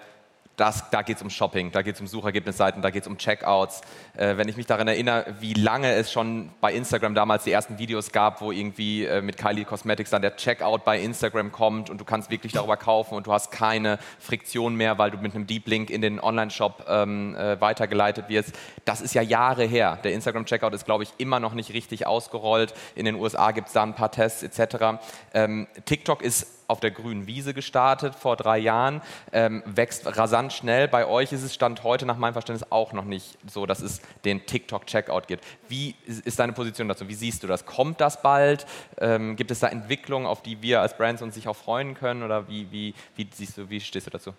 das, 0.57 0.91
da 0.91 1.03
geht 1.03 1.17
es 1.17 1.23
um 1.23 1.31
Shopping, 1.31 1.73
da 1.73 1.83
geht 1.83 1.97
es 1.97 2.01
um 2.01 2.07
Suchergebnisseiten, 2.07 2.83
da 2.83 2.91
geht 2.91 3.03
es 3.03 3.09
um 3.09 3.19
Checkouts. 3.19 3.81
Äh, 4.17 4.37
wenn 4.37 4.49
ich 4.49 4.57
mich 4.57 4.67
daran 4.67 4.87
erinnere, 4.87 5.35
wie 5.41 5.55
lange 5.55 5.93
es 5.93 6.13
schon 6.13 6.51
bei 6.61 6.73
Instagram 6.73 7.15
damals 7.15 7.45
die 7.45 7.53
ersten 7.53 7.79
Videos 7.79 8.13
gab, 8.13 8.41
wo 8.41 8.53
irgendwie 8.53 9.05
äh, 9.05 9.21
mit 9.21 9.37
Kylie 9.37 9.65
Cosmetics 9.65 10.11
dann 10.11 10.23
der 10.23 10.37
Checkout 10.37 10.85
bei 10.85 11.01
Instagram 11.01 11.51
kommt 11.51 11.91
und 11.91 12.01
du 12.01 12.05
kannst 12.05 12.31
wirklich 12.31 12.53
darüber 12.53 12.77
kaufen 12.77 13.15
und 13.15 13.27
du 13.27 13.33
hast 13.33 13.51
keine 13.51 13.99
Friktion 14.19 14.77
mehr, 14.77 14.99
weil 14.99 15.11
du 15.11 15.19
mit 15.19 15.35
einem 15.35 15.47
Deep 15.47 15.67
Link 15.67 15.91
in 15.91 16.01
den 16.01 16.21
Online-Shop 16.21 16.87
ähm, 16.89 17.35
äh, 17.35 17.61
weitergeleitet 17.61 18.29
wirst. 18.29 18.53
Das 18.85 19.01
ist 19.01 19.15
ja 19.15 19.23
Jahre 19.23 19.65
her. 19.65 19.99
Der 20.05 20.13
Instagram-Checkout 20.13 20.75
ist, 20.75 20.85
glaube 20.85 21.03
ich, 21.03 21.13
immer 21.19 21.41
noch 21.41 21.55
nicht 21.55 21.73
richtig 21.73 22.07
ausgerollt. 22.07 22.75
In 22.95 23.05
den 23.05 23.17
USA 23.17 23.51
gibt 23.51 23.69
es 23.69 23.75
da 23.75 23.83
ein 23.83 23.95
paar 23.95 24.13
Tests 24.13 24.43
etc. 24.43 25.01
Ähm, 25.33 25.67
TikTok 25.85 26.23
ist 26.23 26.64
auf 26.67 26.81
der 26.81 26.91
grünen 26.91 27.27
Wiese 27.27 27.55
gestartet 27.55 28.15
vor 28.15 28.37
drei 28.37 28.59
Jahren, 28.59 29.03
ähm, 29.33 29.63
wächst 29.67 30.07
rasant 30.17 30.53
schnell. 30.53 30.89
Bei 30.89 31.07
euch 31.07 31.33
ist 31.33 31.43
es 31.43 31.55
Stand 31.55 31.83
heute 31.83 32.07
nach 32.07 32.17
meinem 32.17 32.33
Verständnis 32.33 32.71
auch 32.71 32.93
noch 32.93 33.05
nicht 33.05 33.39
so, 33.47 33.67
dass 33.67 33.81
es 33.81 34.01
den 34.25 34.47
TikTok-Checkout 34.47 35.27
gibt. 35.27 35.45
Wie 35.69 35.95
ist 36.07 36.39
deine 36.39 36.53
Position 36.53 36.89
dazu? 36.89 37.09
Wie 37.09 37.15
siehst 37.15 37.43
du 37.43 37.47
das? 37.47 37.67
Kommt 37.67 38.01
das 38.01 38.23
bald? 38.23 38.67
Ähm, 38.99 39.37
gibt 39.37 39.51
es 39.51 39.61
da 39.61 39.69
Entwicklungen, 39.69 40.27
auf 40.27 40.43
die 40.43 40.63
wir 40.63 40.81
als 40.81 40.97
Brands 40.97 41.23
uns 41.23 41.35
sich 41.35 41.49
auch 41.49 41.57
freuen 41.57 41.95
können? 41.95 42.23
Oder 42.23 42.49
wie, 42.49 42.71
wie, 42.71 42.95
wie 43.17 43.29
siehst 43.33 43.59
du, 43.59 43.69
wie 43.69 43.81
stehst 43.81 44.07
du 44.07 44.11
dazu? 44.11 44.35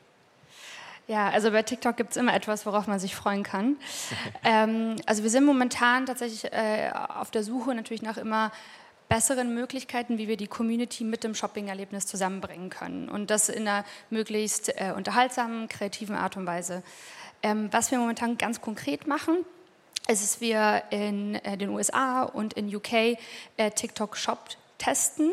Ja, 1.08 1.30
also 1.30 1.52
bei 1.52 1.62
TikTok 1.62 1.98
gibt 1.98 2.12
es 2.12 2.18
immer 2.18 2.34
etwas, 2.34 2.66
worauf 2.66 2.88
man 2.88 2.98
sich 3.00 3.16
freuen 3.16 3.44
kann. 3.44 3.78
ähm, 4.44 4.96
also 5.06 5.22
wir 5.22 5.30
sind 5.30 5.46
momentan 5.46 6.06
tatsächlich 6.06 6.52
äh, 6.52 6.92
auf 6.94 7.30
der 7.30 7.44
Suche 7.44 7.76
natürlich 7.76 8.02
nach 8.02 8.18
immer 8.18 8.52
besseren 9.10 9.54
Möglichkeiten, 9.54 10.18
wie 10.18 10.28
wir 10.28 10.38
die 10.38 10.48
Community 10.48 11.04
mit 11.04 11.24
dem 11.24 11.36
Shopping-Erlebnis 11.36 12.06
zusammenbringen 12.06 12.70
können. 12.70 13.10
Und 13.10 13.30
das 13.30 13.50
in 13.50 13.68
einer 13.68 13.86
möglichst 14.10 14.70
äh, 14.70 14.94
unterhaltsamen, 14.96 15.68
kreativen 15.68 16.16
Art 16.16 16.38
und 16.38 16.46
Weise. 16.46 16.84
Ähm, 17.44 17.70
was 17.72 17.92
wir 17.92 18.00
momentan 18.00 18.38
ganz 18.38 18.62
konkret 18.62 19.08
machen, 19.08 19.38
ist, 20.08 20.24
dass 20.24 20.42
wir 20.42 20.84
in 20.90 21.36
äh, 21.36 21.58
den 21.58 21.70
USA 21.70 22.24
und 22.24 22.54
in 22.54 22.74
UK 22.74 22.94
äh, 23.58 23.72
TikTok 23.74 24.18
Shop 24.18 24.50
testen. 24.78 25.32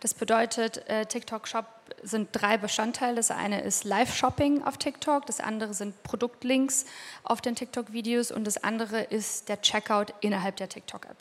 Das 0.00 0.14
bedeutet, 0.14 0.88
äh, 0.88 1.06
TikTok 1.06 1.48
Shop 1.48 1.66
sind 2.02 2.28
drei 2.32 2.56
Bestandteile. 2.56 3.16
Das 3.16 3.30
eine 3.30 3.62
ist 3.62 3.84
Live-Shopping 3.84 4.62
auf 4.62 4.76
TikTok, 4.78 5.26
das 5.26 5.40
andere 5.40 5.74
sind 5.74 6.02
Produktlinks 6.02 6.86
auf 7.22 7.40
den 7.40 7.54
TikTok-Videos 7.54 8.30
und 8.30 8.44
das 8.44 8.62
andere 8.62 9.02
ist 9.02 9.48
der 9.48 9.60
Checkout 9.62 10.12
innerhalb 10.20 10.56
der 10.56 10.68
TikTok-App. 10.68 11.16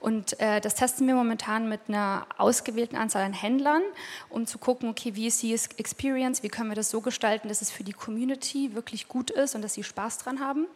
Und 0.00 0.40
äh, 0.40 0.60
das 0.60 0.74
testen 0.74 1.06
wir 1.06 1.14
momentan 1.14 1.68
mit 1.68 1.82
einer 1.88 2.26
ausgewählten 2.38 2.96
Anzahl 2.96 3.22
an 3.22 3.34
Händlern, 3.34 3.82
um 4.30 4.46
zu 4.46 4.58
gucken, 4.58 4.88
okay, 4.88 5.14
wie 5.14 5.26
ist 5.26 5.42
die 5.42 5.52
Experience, 5.52 6.42
wie 6.42 6.48
können 6.48 6.70
wir 6.70 6.74
das 6.74 6.90
so 6.90 7.02
gestalten, 7.02 7.48
dass 7.48 7.60
es 7.60 7.70
für 7.70 7.84
die 7.84 7.92
Community 7.92 8.74
wirklich 8.74 9.08
gut 9.08 9.30
ist 9.30 9.54
und 9.54 9.62
dass 9.62 9.74
sie 9.74 9.84
Spaß 9.84 10.18
dran 10.18 10.40
haben. 10.40 10.66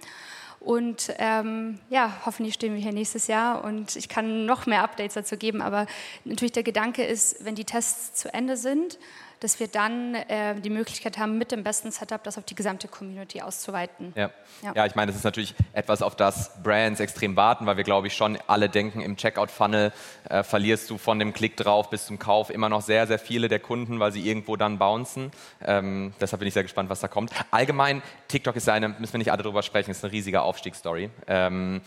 Und 0.61 1.13
ähm, 1.19 1.79
ja, 1.91 2.13
hoffentlich 2.25 2.55
stehen 2.55 2.75
wir 2.75 2.81
hier 2.81 2.93
nächstes 2.93 3.27
Jahr 3.27 3.65
und 3.65 3.97
ich 3.97 4.09
kann 4.09 4.47
noch 4.47 4.67
mehr 4.67 4.83
Updates 4.83 5.15
dazu 5.15 5.37
geben. 5.37 5.61
Aber 5.61 5.87
natürlich 6.25 6.53
der 6.53 6.63
Gedanke 6.63 7.05
ist, 7.05 7.45
wenn 7.45 7.55
die 7.55 7.65
Tests 7.65 8.15
zu 8.15 8.33
Ende 8.33 8.57
sind, 8.57 8.99
dass 9.45 9.61
wir 9.61 9.69
dann 9.69 10.15
äh, 10.15 10.59
die 10.59 10.71
Möglichkeit 10.71 11.19
haben, 11.19 11.37
mit 11.37 11.53
dem 11.53 11.63
besten 11.63 11.91
Setup 11.91 12.25
das 12.25 12.39
auf 12.39 12.45
die 12.45 12.55
gesamte 12.55 12.89
Community 12.89 13.43
auszuweiten. 13.43 14.15
Ja, 14.17 14.31
ja. 14.63 14.73
ja 14.75 14.87
ich 14.87 14.95
meine, 14.95 15.09
das 15.09 15.17
ist 15.17 15.25
natürlich 15.25 15.55
etwas, 15.75 16.01
auf 16.01 16.17
das 16.17 16.63
Brands 16.63 16.99
extrem 16.99 17.37
warten, 17.37 17.67
weil 17.67 17.77
wir, 17.77 17.85
glaube 17.85 18.07
ich, 18.07 18.15
schon 18.15 18.39
alle 18.47 18.71
denken, 18.71 19.03
im 19.03 19.19
Checkout-Funnel 19.19 19.93
äh, 20.31 20.43
verlierst 20.43 20.89
du 20.89 20.97
von 20.97 21.19
dem 21.19 21.35
Klick 21.35 21.59
drauf 21.59 21.91
bis 21.91 22.07
zum 22.07 22.19
Kauf 22.19 22.49
immer 22.49 22.71
noch 22.71 22.81
sehr, 22.81 23.07
sehr 23.07 23.19
viele 23.19 23.49
der 23.49 23.61
Kunden, 23.61 24.01
weil 24.01 24.13
sie 24.13 24.27
irgendwo 24.27 24.57
dann 24.57 24.79
bouncen. 24.79 25.31
Ähm, 25.63 26.15
deshalb 26.23 26.41
bin 26.41 26.49
ich 26.49 26.55
sehr 26.55 26.63
gespannt, 26.63 26.89
was 26.89 27.01
da 27.01 27.09
kommt. 27.09 27.31
Allgemein, 27.51 28.01
TikTok 28.29 28.57
ist 28.57 28.67
eine, 28.71 28.89
müssen 28.89 29.13
wir 29.13 29.19
nicht 29.19 29.31
alle 29.31 29.43
drüber 29.43 29.63
sprechen, 29.63 29.91
ist 29.91 30.03
eine 30.03 30.13
riesige 30.15 30.41
Aufstiegsstory. 30.41 31.11
Ähm, 31.27 31.83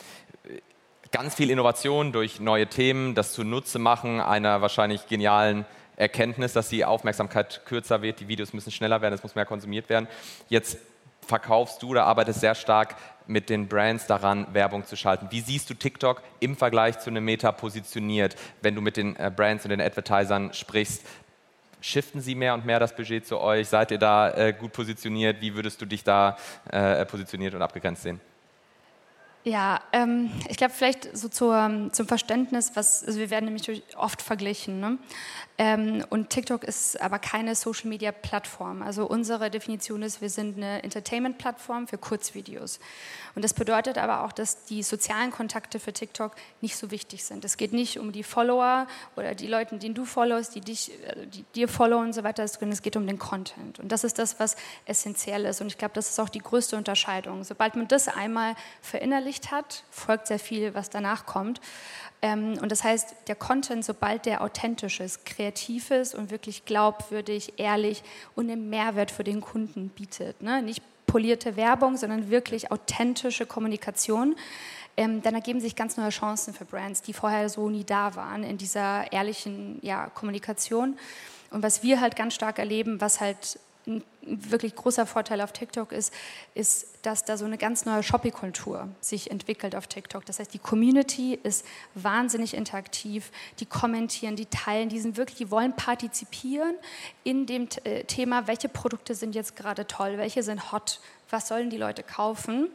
ganz 1.09 1.33
viel 1.33 1.49
Innovation 1.49 2.11
durch 2.11 2.39
neue 2.39 2.67
Themen, 2.67 3.15
das 3.15 3.33
zunutze 3.33 3.79
machen 3.79 4.21
einer 4.21 4.61
wahrscheinlich 4.61 5.07
genialen 5.07 5.65
Erkenntnis, 5.97 6.53
dass 6.53 6.69
die 6.69 6.85
Aufmerksamkeit 6.85 7.65
kürzer 7.65 8.01
wird, 8.01 8.19
die 8.19 8.27
Videos 8.27 8.53
müssen 8.53 8.71
schneller 8.71 9.01
werden, 9.01 9.13
es 9.13 9.23
muss 9.23 9.35
mehr 9.35 9.45
konsumiert 9.45 9.89
werden. 9.89 10.07
Jetzt 10.47 10.77
verkaufst 11.25 11.83
du 11.83 11.89
oder 11.89 12.05
arbeitest 12.05 12.39
sehr 12.39 12.55
stark 12.55 12.95
mit 13.25 13.49
den 13.49 13.67
Brands 13.67 14.07
daran, 14.07 14.47
Werbung 14.53 14.85
zu 14.85 14.95
schalten. 14.95 15.27
Wie 15.31 15.41
siehst 15.41 15.69
du 15.69 15.73
TikTok 15.73 16.21
im 16.39 16.55
Vergleich 16.55 16.99
zu 16.99 17.09
einem 17.09 17.25
Meta 17.25 17.51
positioniert, 17.51 18.35
wenn 18.61 18.75
du 18.75 18.81
mit 18.81 18.95
den 18.95 19.15
äh, 19.17 19.31
Brands 19.35 19.65
und 19.65 19.71
den 19.71 19.81
Advertisern 19.81 20.53
sprichst? 20.53 21.05
Shiften 21.81 22.21
sie 22.21 22.35
mehr 22.35 22.53
und 22.53 22.65
mehr 22.65 22.79
das 22.79 22.95
Budget 22.95 23.27
zu 23.27 23.39
euch? 23.39 23.67
Seid 23.67 23.91
ihr 23.91 23.97
da 23.97 24.31
äh, 24.31 24.53
gut 24.53 24.71
positioniert? 24.71 25.41
Wie 25.41 25.53
würdest 25.53 25.81
du 25.81 25.85
dich 25.85 26.03
da 26.03 26.37
äh, 26.71 27.05
positioniert 27.05 27.53
und 27.53 27.61
abgegrenzt 27.61 28.03
sehen? 28.03 28.21
Ja, 29.47 29.79
ähm, 29.93 30.29
ich 30.49 30.57
glaube 30.57 30.73
vielleicht 30.73 31.15
so 31.15 31.29
zur, 31.29 31.89
zum 31.93 32.05
Verständnis, 32.05 32.71
was, 32.73 33.05
also 33.05 33.17
wir 33.17 33.29
werden 33.29 33.45
nämlich 33.45 33.81
oft 33.95 34.21
verglichen. 34.21 34.81
Ne? 34.81 34.97
Ähm, 35.57 36.03
und 36.09 36.29
TikTok 36.29 36.65
ist 36.65 36.99
aber 37.01 37.17
keine 37.17 37.55
Social-Media-Plattform. 37.55 38.81
Also 38.81 39.07
unsere 39.07 39.49
Definition 39.49 40.03
ist, 40.03 40.19
wir 40.19 40.29
sind 40.29 40.57
eine 40.57 40.83
Entertainment-Plattform 40.83 41.87
für 41.87 41.97
Kurzvideos. 41.97 42.79
Und 43.33 43.43
das 43.43 43.53
bedeutet 43.53 43.97
aber 43.97 44.25
auch, 44.25 44.33
dass 44.33 44.65
die 44.65 44.83
sozialen 44.83 45.31
Kontakte 45.31 45.79
für 45.79 45.93
TikTok 45.93 46.33
nicht 46.61 46.75
so 46.75 46.91
wichtig 46.91 47.23
sind. 47.23 47.45
Es 47.45 47.55
geht 47.55 47.71
nicht 47.71 47.99
um 47.99 48.11
die 48.11 48.23
Follower 48.23 48.85
oder 49.15 49.33
die 49.33 49.47
Leute, 49.47 49.77
die 49.77 49.93
du 49.93 50.05
followst, 50.05 50.55
die 50.55 50.61
dich, 50.61 50.91
äh, 51.05 51.25
die 51.25 51.43
dir 51.55 51.67
followen 51.67 52.07
und 52.07 52.13
so 52.13 52.23
weiter, 52.23 52.45
sondern 52.47 52.73
es 52.73 52.81
geht 52.81 52.97
um 52.97 53.07
den 53.07 53.17
Content. 53.17 53.79
Und 53.79 53.91
das 53.91 54.03
ist 54.03 54.19
das, 54.19 54.39
was 54.39 54.57
essentiell 54.85 55.45
ist. 55.45 55.61
Und 55.61 55.67
ich 55.67 55.77
glaube, 55.77 55.93
das 55.95 56.09
ist 56.09 56.19
auch 56.19 56.29
die 56.29 56.39
größte 56.39 56.75
Unterscheidung. 56.75 57.43
Sobald 57.43 57.75
man 57.75 57.87
das 57.87 58.07
einmal 58.07 58.55
verinnerlicht 58.81 59.36
hat, 59.51 59.83
folgt 59.89 60.27
sehr 60.27 60.39
viel, 60.39 60.73
was 60.73 60.89
danach 60.89 61.25
kommt. 61.25 61.61
Ähm, 62.21 62.57
und 62.61 62.71
das 62.71 62.83
heißt, 62.83 63.15
der 63.27 63.35
Content, 63.35 63.85
sobald 63.85 64.25
der 64.25 64.41
authentisch 64.41 64.99
ist, 64.99 65.25
kreativ 65.25 65.91
ist 65.91 66.15
und 66.15 66.31
wirklich 66.31 66.65
glaubwürdig, 66.65 67.53
ehrlich 67.57 68.03
und 68.35 68.49
einen 68.49 68.69
Mehrwert 68.69 69.11
für 69.11 69.23
den 69.23 69.41
Kunden 69.41 69.89
bietet, 69.89 70.41
ne? 70.41 70.61
nicht 70.61 70.81
polierte 71.05 71.55
Werbung, 71.55 71.95
sondern 71.95 72.29
wirklich 72.29 72.71
authentische 72.71 73.45
Kommunikation, 73.45 74.35
ähm, 74.97 75.21
dann 75.21 75.35
ergeben 75.35 75.61
sich 75.61 75.75
ganz 75.75 75.95
neue 75.95 76.09
Chancen 76.09 76.53
für 76.53 76.65
Brands, 76.65 77.01
die 77.03 77.13
vorher 77.13 77.49
so 77.49 77.69
nie 77.69 77.83
da 77.83 78.15
waren 78.15 78.43
in 78.43 78.57
dieser 78.57 79.11
ehrlichen 79.13 79.79
ja, 79.83 80.07
Kommunikation. 80.07 80.97
Und 81.51 81.63
was 81.63 81.83
wir 81.83 82.01
halt 82.01 82.15
ganz 82.15 82.33
stark 82.33 82.59
erleben, 82.59 82.99
was 82.99 83.21
halt 83.21 83.59
ein 83.87 84.03
wirklich 84.21 84.75
großer 84.75 85.05
Vorteil 85.05 85.39
auf 85.41 85.53
TikTok 85.53 85.91
ist, 85.91 86.13
ist, 86.53 86.87
dass 87.03 87.23
da 87.23 87.37
so 87.37 87.45
eine 87.45 87.57
ganz 87.57 87.85
neue 87.85 88.03
Shopping-Kultur 88.03 88.89
sich 88.99 89.31
entwickelt 89.31 89.75
auf 89.75 89.87
TikTok. 89.87 90.25
Das 90.25 90.39
heißt, 90.39 90.53
die 90.53 90.59
Community 90.59 91.39
ist 91.41 91.65
wahnsinnig 91.95 92.53
interaktiv, 92.53 93.31
die 93.59 93.65
kommentieren, 93.65 94.35
die 94.35 94.45
teilen, 94.45 94.89
die 94.89 94.99
sind 94.99 95.15
wirklich, 95.15 95.37
die 95.37 95.49
wollen 95.49 95.73
partizipieren 95.75 96.75
in 97.23 97.45
dem 97.45 97.69
äh, 97.85 98.03
Thema, 98.03 98.47
welche 98.47 98.67
Produkte 98.67 99.15
sind 99.15 99.35
jetzt 99.35 99.55
gerade 99.55 99.87
toll, 99.87 100.17
welche 100.17 100.43
sind 100.43 100.71
hot, 100.71 100.99
was 101.29 101.47
sollen 101.47 101.69
die 101.69 101.77
Leute 101.77 102.03
kaufen. 102.03 102.69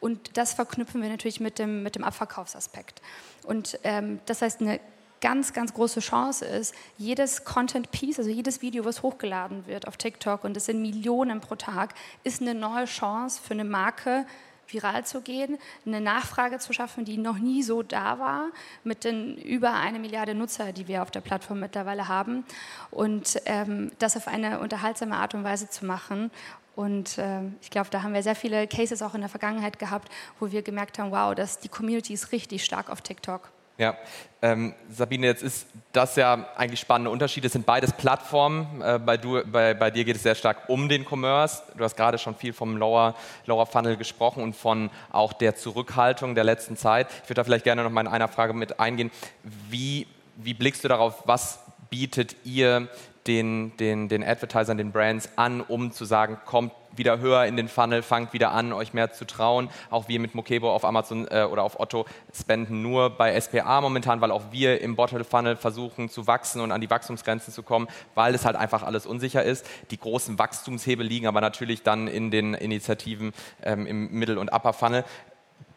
Und 0.00 0.36
das 0.36 0.54
verknüpfen 0.54 1.00
wir 1.00 1.08
natürlich 1.08 1.40
mit 1.40 1.58
dem, 1.58 1.82
mit 1.82 1.94
dem 1.94 2.04
Abverkaufsaspekt. 2.04 3.00
Und 3.44 3.78
ähm, 3.84 4.20
das 4.26 4.42
heißt, 4.42 4.60
eine 4.60 4.80
ganz, 5.20 5.52
ganz 5.52 5.74
große 5.74 6.00
Chance 6.00 6.44
ist, 6.44 6.74
jedes 6.96 7.44
Content 7.44 7.90
Piece, 7.90 8.18
also 8.18 8.30
jedes 8.30 8.62
Video, 8.62 8.84
was 8.84 9.02
hochgeladen 9.02 9.66
wird 9.66 9.88
auf 9.88 9.96
TikTok, 9.96 10.44
und 10.44 10.56
es 10.56 10.66
sind 10.66 10.80
Millionen 10.80 11.40
pro 11.40 11.54
Tag, 11.54 11.94
ist 12.24 12.40
eine 12.40 12.54
neue 12.54 12.84
Chance 12.84 13.40
für 13.42 13.54
eine 13.54 13.64
Marke, 13.64 14.26
viral 14.72 15.04
zu 15.04 15.20
gehen, 15.22 15.58
eine 15.86 16.00
Nachfrage 16.00 16.58
zu 16.58 16.72
schaffen, 16.72 17.04
die 17.04 17.16
noch 17.16 17.38
nie 17.38 17.62
so 17.62 17.82
da 17.82 18.18
war, 18.18 18.48
mit 18.84 19.04
den 19.04 19.36
über 19.38 19.72
eine 19.72 19.98
Milliarde 19.98 20.34
Nutzer, 20.34 20.72
die 20.72 20.88
wir 20.88 21.02
auf 21.02 21.10
der 21.10 21.20
Plattform 21.20 21.60
mittlerweile 21.60 22.08
haben, 22.08 22.44
und 22.90 23.40
ähm, 23.46 23.90
das 23.98 24.16
auf 24.16 24.28
eine 24.28 24.60
unterhaltsame 24.60 25.16
Art 25.16 25.34
und 25.34 25.44
Weise 25.44 25.68
zu 25.68 25.86
machen. 25.86 26.30
Und 26.76 27.18
äh, 27.18 27.40
ich 27.60 27.70
glaube, 27.70 27.90
da 27.90 28.02
haben 28.02 28.14
wir 28.14 28.22
sehr 28.22 28.36
viele 28.36 28.68
Cases 28.68 29.02
auch 29.02 29.14
in 29.14 29.20
der 29.20 29.28
Vergangenheit 29.28 29.80
gehabt, 29.80 30.12
wo 30.38 30.52
wir 30.52 30.62
gemerkt 30.62 30.98
haben, 30.98 31.10
wow, 31.10 31.34
dass 31.34 31.58
die 31.58 31.68
Community 31.68 32.12
ist 32.12 32.30
richtig 32.30 32.64
stark 32.64 32.88
auf 32.88 33.00
TikTok. 33.00 33.50
Ja, 33.78 33.96
ähm, 34.42 34.74
Sabine, 34.90 35.28
jetzt 35.28 35.44
ist 35.44 35.68
das 35.92 36.16
ja 36.16 36.48
eigentlich 36.56 36.80
spannende 36.80 37.12
Unterschiede. 37.12 37.46
Es 37.46 37.52
sind 37.52 37.64
beides 37.64 37.92
Plattformen. 37.92 38.82
Äh, 38.82 38.98
bei, 38.98 39.16
du, 39.16 39.40
bei, 39.46 39.72
bei, 39.72 39.92
dir 39.92 40.04
geht 40.04 40.16
es 40.16 40.24
sehr 40.24 40.34
stark 40.34 40.68
um 40.68 40.88
den 40.88 41.06
Commerce. 41.08 41.62
Du 41.76 41.84
hast 41.84 41.96
gerade 41.96 42.18
schon 42.18 42.34
viel 42.34 42.52
vom 42.52 42.76
Lower, 42.76 43.14
Lower 43.46 43.66
Funnel 43.66 43.96
gesprochen 43.96 44.42
und 44.42 44.56
von 44.56 44.90
auch 45.12 45.32
der 45.32 45.54
Zurückhaltung 45.54 46.34
der 46.34 46.42
letzten 46.42 46.76
Zeit. 46.76 47.06
Ich 47.22 47.30
würde 47.30 47.34
da 47.34 47.44
vielleicht 47.44 47.62
gerne 47.62 47.84
noch 47.84 47.90
mal 47.90 48.00
in 48.00 48.08
einer 48.08 48.26
Frage 48.26 48.52
mit 48.52 48.80
eingehen. 48.80 49.12
Wie, 49.70 50.08
wie 50.34 50.54
blickst 50.54 50.82
du 50.82 50.88
darauf, 50.88 51.22
was 51.26 51.60
bietet 51.88 52.34
ihr 52.42 52.88
den, 53.28 53.76
den, 53.76 54.08
den 54.08 54.24
Advertisern, 54.24 54.76
den 54.76 54.90
Brands 54.90 55.28
an, 55.36 55.60
um 55.60 55.92
zu 55.92 56.04
sagen, 56.04 56.38
kommt 56.46 56.72
wieder 56.98 57.18
höher 57.20 57.44
in 57.46 57.56
den 57.56 57.68
Funnel, 57.68 58.02
fangt 58.02 58.32
wieder 58.32 58.52
an, 58.52 58.72
euch 58.72 58.92
mehr 58.92 59.12
zu 59.12 59.26
trauen. 59.26 59.70
Auch 59.90 60.08
wir 60.08 60.20
mit 60.20 60.34
Mokebo 60.34 60.70
auf 60.70 60.84
Amazon 60.84 61.26
äh, 61.30 61.44
oder 61.44 61.62
auf 61.62 61.80
Otto 61.80 62.06
spenden 62.38 62.82
nur 62.82 63.10
bei 63.10 63.38
SPA 63.40 63.80
momentan, 63.80 64.20
weil 64.20 64.30
auch 64.30 64.42
wir 64.50 64.80
im 64.80 64.96
Bottle 64.96 65.24
Funnel 65.24 65.56
versuchen 65.56 66.08
zu 66.08 66.26
wachsen 66.26 66.60
und 66.60 66.72
an 66.72 66.80
die 66.80 66.90
Wachstumsgrenzen 66.90 67.52
zu 67.52 67.62
kommen, 67.62 67.88
weil 68.14 68.34
es 68.34 68.44
halt 68.44 68.56
einfach 68.56 68.82
alles 68.82 69.06
unsicher 69.06 69.42
ist. 69.42 69.66
Die 69.90 69.98
großen 69.98 70.38
Wachstumshebel 70.38 71.06
liegen 71.06 71.26
aber 71.26 71.40
natürlich 71.40 71.82
dann 71.82 72.08
in 72.08 72.30
den 72.30 72.54
Initiativen 72.54 73.32
ähm, 73.62 73.86
im 73.86 74.10
Middle- 74.10 74.40
und 74.40 74.52
Upper 74.52 74.72
Funnel 74.72 75.04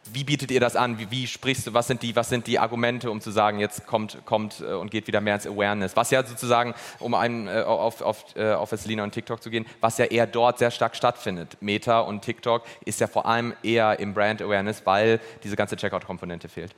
wie 0.05 0.23
bietet 0.23 0.51
ihr 0.51 0.59
das 0.59 0.75
an? 0.75 0.97
Wie, 0.97 1.11
wie, 1.11 1.27
sprichst 1.27 1.67
du, 1.67 1.73
was 1.73 1.87
sind, 1.87 2.01
die, 2.01 2.15
was 2.15 2.29
sind 2.29 2.47
die 2.47 2.59
Argumente, 2.59 3.11
um 3.11 3.21
zu 3.21 3.31
sagen, 3.31 3.59
jetzt 3.59 3.85
kommt, 3.85 4.25
kommt 4.25 4.61
äh, 4.61 4.73
und 4.73 4.91
geht 4.91 5.07
wieder 5.07 5.21
mehr 5.21 5.35
ins 5.35 5.47
Awareness? 5.47 5.95
Was 5.95 6.11
ja 6.11 6.25
sozusagen, 6.25 6.73
um 6.99 7.13
einen, 7.13 7.47
äh, 7.47 7.61
auf, 7.61 8.01
auf, 8.01 8.35
äh, 8.35 8.51
auf 8.53 8.71
Selina 8.71 9.03
und 9.03 9.11
TikTok 9.11 9.41
zu 9.41 9.49
gehen, 9.49 9.65
was 9.79 9.97
ja 9.97 10.05
eher 10.05 10.27
dort 10.27 10.59
sehr 10.59 10.71
stark 10.71 10.95
stattfindet. 10.95 11.57
Meta 11.61 11.99
und 11.99 12.21
TikTok 12.21 12.63
ist 12.85 12.99
ja 12.99 13.07
vor 13.07 13.25
allem 13.25 13.53
eher 13.63 13.99
im 13.99 14.13
Brand 14.13 14.41
Awareness, 14.41 14.85
weil 14.85 15.19
diese 15.43 15.55
ganze 15.55 15.75
Checkout-Komponente 15.75 16.49
fehlt. 16.49 16.75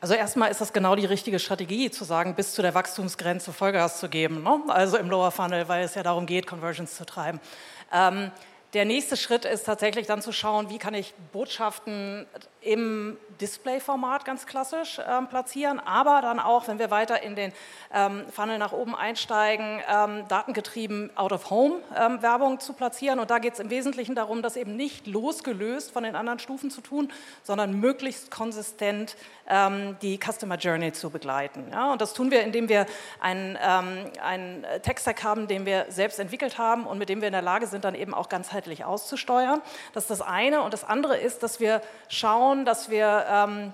Also 0.00 0.14
erstmal 0.14 0.50
ist 0.50 0.60
das 0.60 0.72
genau 0.72 0.96
die 0.96 1.06
richtige 1.06 1.38
Strategie, 1.38 1.90
zu 1.90 2.04
sagen, 2.04 2.34
bis 2.34 2.52
zu 2.52 2.60
der 2.60 2.74
Wachstumsgrenze 2.74 3.52
Vollgas 3.52 4.00
zu 4.00 4.08
geben. 4.08 4.42
Ne? 4.42 4.60
Also 4.68 4.98
im 4.98 5.08
Lower 5.08 5.30
Funnel, 5.30 5.68
weil 5.68 5.84
es 5.84 5.94
ja 5.94 6.02
darum 6.02 6.26
geht, 6.26 6.46
Conversions 6.46 6.96
zu 6.96 7.06
treiben. 7.06 7.40
Ähm, 7.90 8.30
der 8.74 8.84
nächste 8.84 9.16
Schritt 9.16 9.44
ist 9.44 9.64
tatsächlich 9.64 10.06
dann 10.06 10.20
zu 10.20 10.32
schauen, 10.32 10.68
wie 10.68 10.78
kann 10.78 10.94
ich 10.94 11.14
Botschaften 11.32 12.26
im 12.60 13.16
Display-Format 13.40 14.24
ganz 14.24 14.46
klassisch 14.46 15.00
ähm, 15.06 15.28
platzieren, 15.28 15.80
aber 15.80 16.22
dann 16.22 16.40
auch, 16.40 16.66
wenn 16.66 16.78
wir 16.78 16.90
weiter 16.90 17.22
in 17.22 17.36
den 17.36 17.52
ähm, 17.92 18.24
Funnel 18.30 18.58
nach 18.58 18.72
oben 18.72 18.94
einsteigen, 18.94 19.80
ähm, 19.88 20.24
datengetrieben 20.28 21.10
Out-of-Home-Werbung 21.16 22.52
ähm, 22.52 22.60
zu 22.60 22.72
platzieren. 22.72 23.18
Und 23.18 23.30
da 23.30 23.38
geht 23.38 23.54
es 23.54 23.60
im 23.60 23.70
Wesentlichen 23.70 24.14
darum, 24.14 24.40
das 24.40 24.56
eben 24.56 24.76
nicht 24.76 25.06
losgelöst 25.06 25.90
von 25.90 26.04
den 26.04 26.16
anderen 26.16 26.38
Stufen 26.38 26.70
zu 26.70 26.80
tun, 26.80 27.12
sondern 27.42 27.78
möglichst 27.80 28.30
konsistent 28.30 29.16
ähm, 29.48 29.96
die 30.00 30.18
Customer 30.18 30.56
Journey 30.56 30.92
zu 30.92 31.10
begleiten. 31.10 31.66
Ja? 31.70 31.92
Und 31.92 32.00
das 32.00 32.14
tun 32.14 32.30
wir, 32.30 32.42
indem 32.42 32.68
wir 32.68 32.86
einen, 33.20 33.58
ähm, 33.62 34.10
einen 34.22 34.64
Tech-Stack 34.82 35.22
haben, 35.22 35.48
den 35.48 35.66
wir 35.66 35.86
selbst 35.88 36.18
entwickelt 36.18 36.56
haben 36.56 36.86
und 36.86 36.98
mit 36.98 37.08
dem 37.08 37.20
wir 37.20 37.28
in 37.28 37.32
der 37.32 37.42
Lage 37.42 37.66
sind, 37.66 37.84
dann 37.84 37.94
eben 37.94 38.14
auch 38.14 38.28
ganzheitlich 38.28 38.63
auszusteuern. 38.84 39.60
Das 39.92 40.04
ist 40.04 40.10
das 40.10 40.22
eine. 40.22 40.62
Und 40.62 40.72
das 40.72 40.84
andere 40.84 41.18
ist, 41.18 41.42
dass 41.42 41.60
wir 41.60 41.82
schauen, 42.08 42.64
dass 42.64 42.88
wir 42.88 43.26
ähm, 43.28 43.72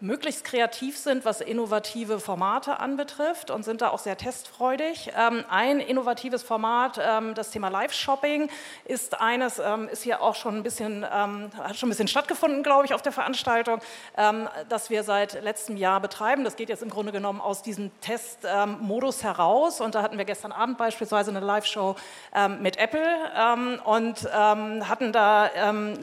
möglichst 0.00 0.44
kreativ 0.44 0.96
sind, 0.96 1.24
was 1.24 1.40
innovative 1.40 2.20
Formate 2.20 2.78
anbetrifft 2.78 3.50
und 3.50 3.64
sind 3.64 3.80
da 3.80 3.88
auch 3.88 3.98
sehr 3.98 4.16
testfreudig. 4.16 5.10
Ähm, 5.16 5.44
ein 5.50 5.80
innovatives 5.80 6.44
Format, 6.44 7.00
ähm, 7.02 7.34
das 7.34 7.50
Thema 7.50 7.68
Live-Shopping, 7.68 8.48
ist 8.84 9.20
eines, 9.20 9.58
ähm, 9.58 9.88
ist 9.88 10.04
hier 10.04 10.22
auch 10.22 10.36
schon 10.36 10.56
ein 10.56 10.62
bisschen, 10.62 11.04
hat 11.08 11.76
schon 11.76 11.88
ein 11.88 11.90
bisschen 11.90 12.08
stattgefunden, 12.08 12.62
glaube 12.62 12.84
ich, 12.84 12.94
auf 12.94 13.02
der 13.02 13.12
Veranstaltung, 13.12 13.80
das 14.68 14.90
wir 14.90 15.02
seit 15.02 15.42
letztem 15.42 15.76
Jahr 15.76 16.00
betreiben. 16.00 16.44
Das 16.44 16.56
geht 16.56 16.68
jetzt 16.68 16.82
im 16.82 16.90
Grunde 16.90 17.12
genommen 17.12 17.40
aus 17.40 17.62
diesem 17.62 17.90
Testmodus 18.00 19.22
heraus 19.22 19.80
und 19.80 19.94
da 19.94 20.02
hatten 20.02 20.18
wir 20.18 20.24
gestern 20.24 20.52
Abend 20.52 20.78
beispielsweise 20.78 21.30
eine 21.30 21.40
Live-Show 21.40 21.96
mit 22.60 22.76
Apple 22.76 23.80
und 23.84 24.32
hatten 24.32 25.12
da 25.12 25.50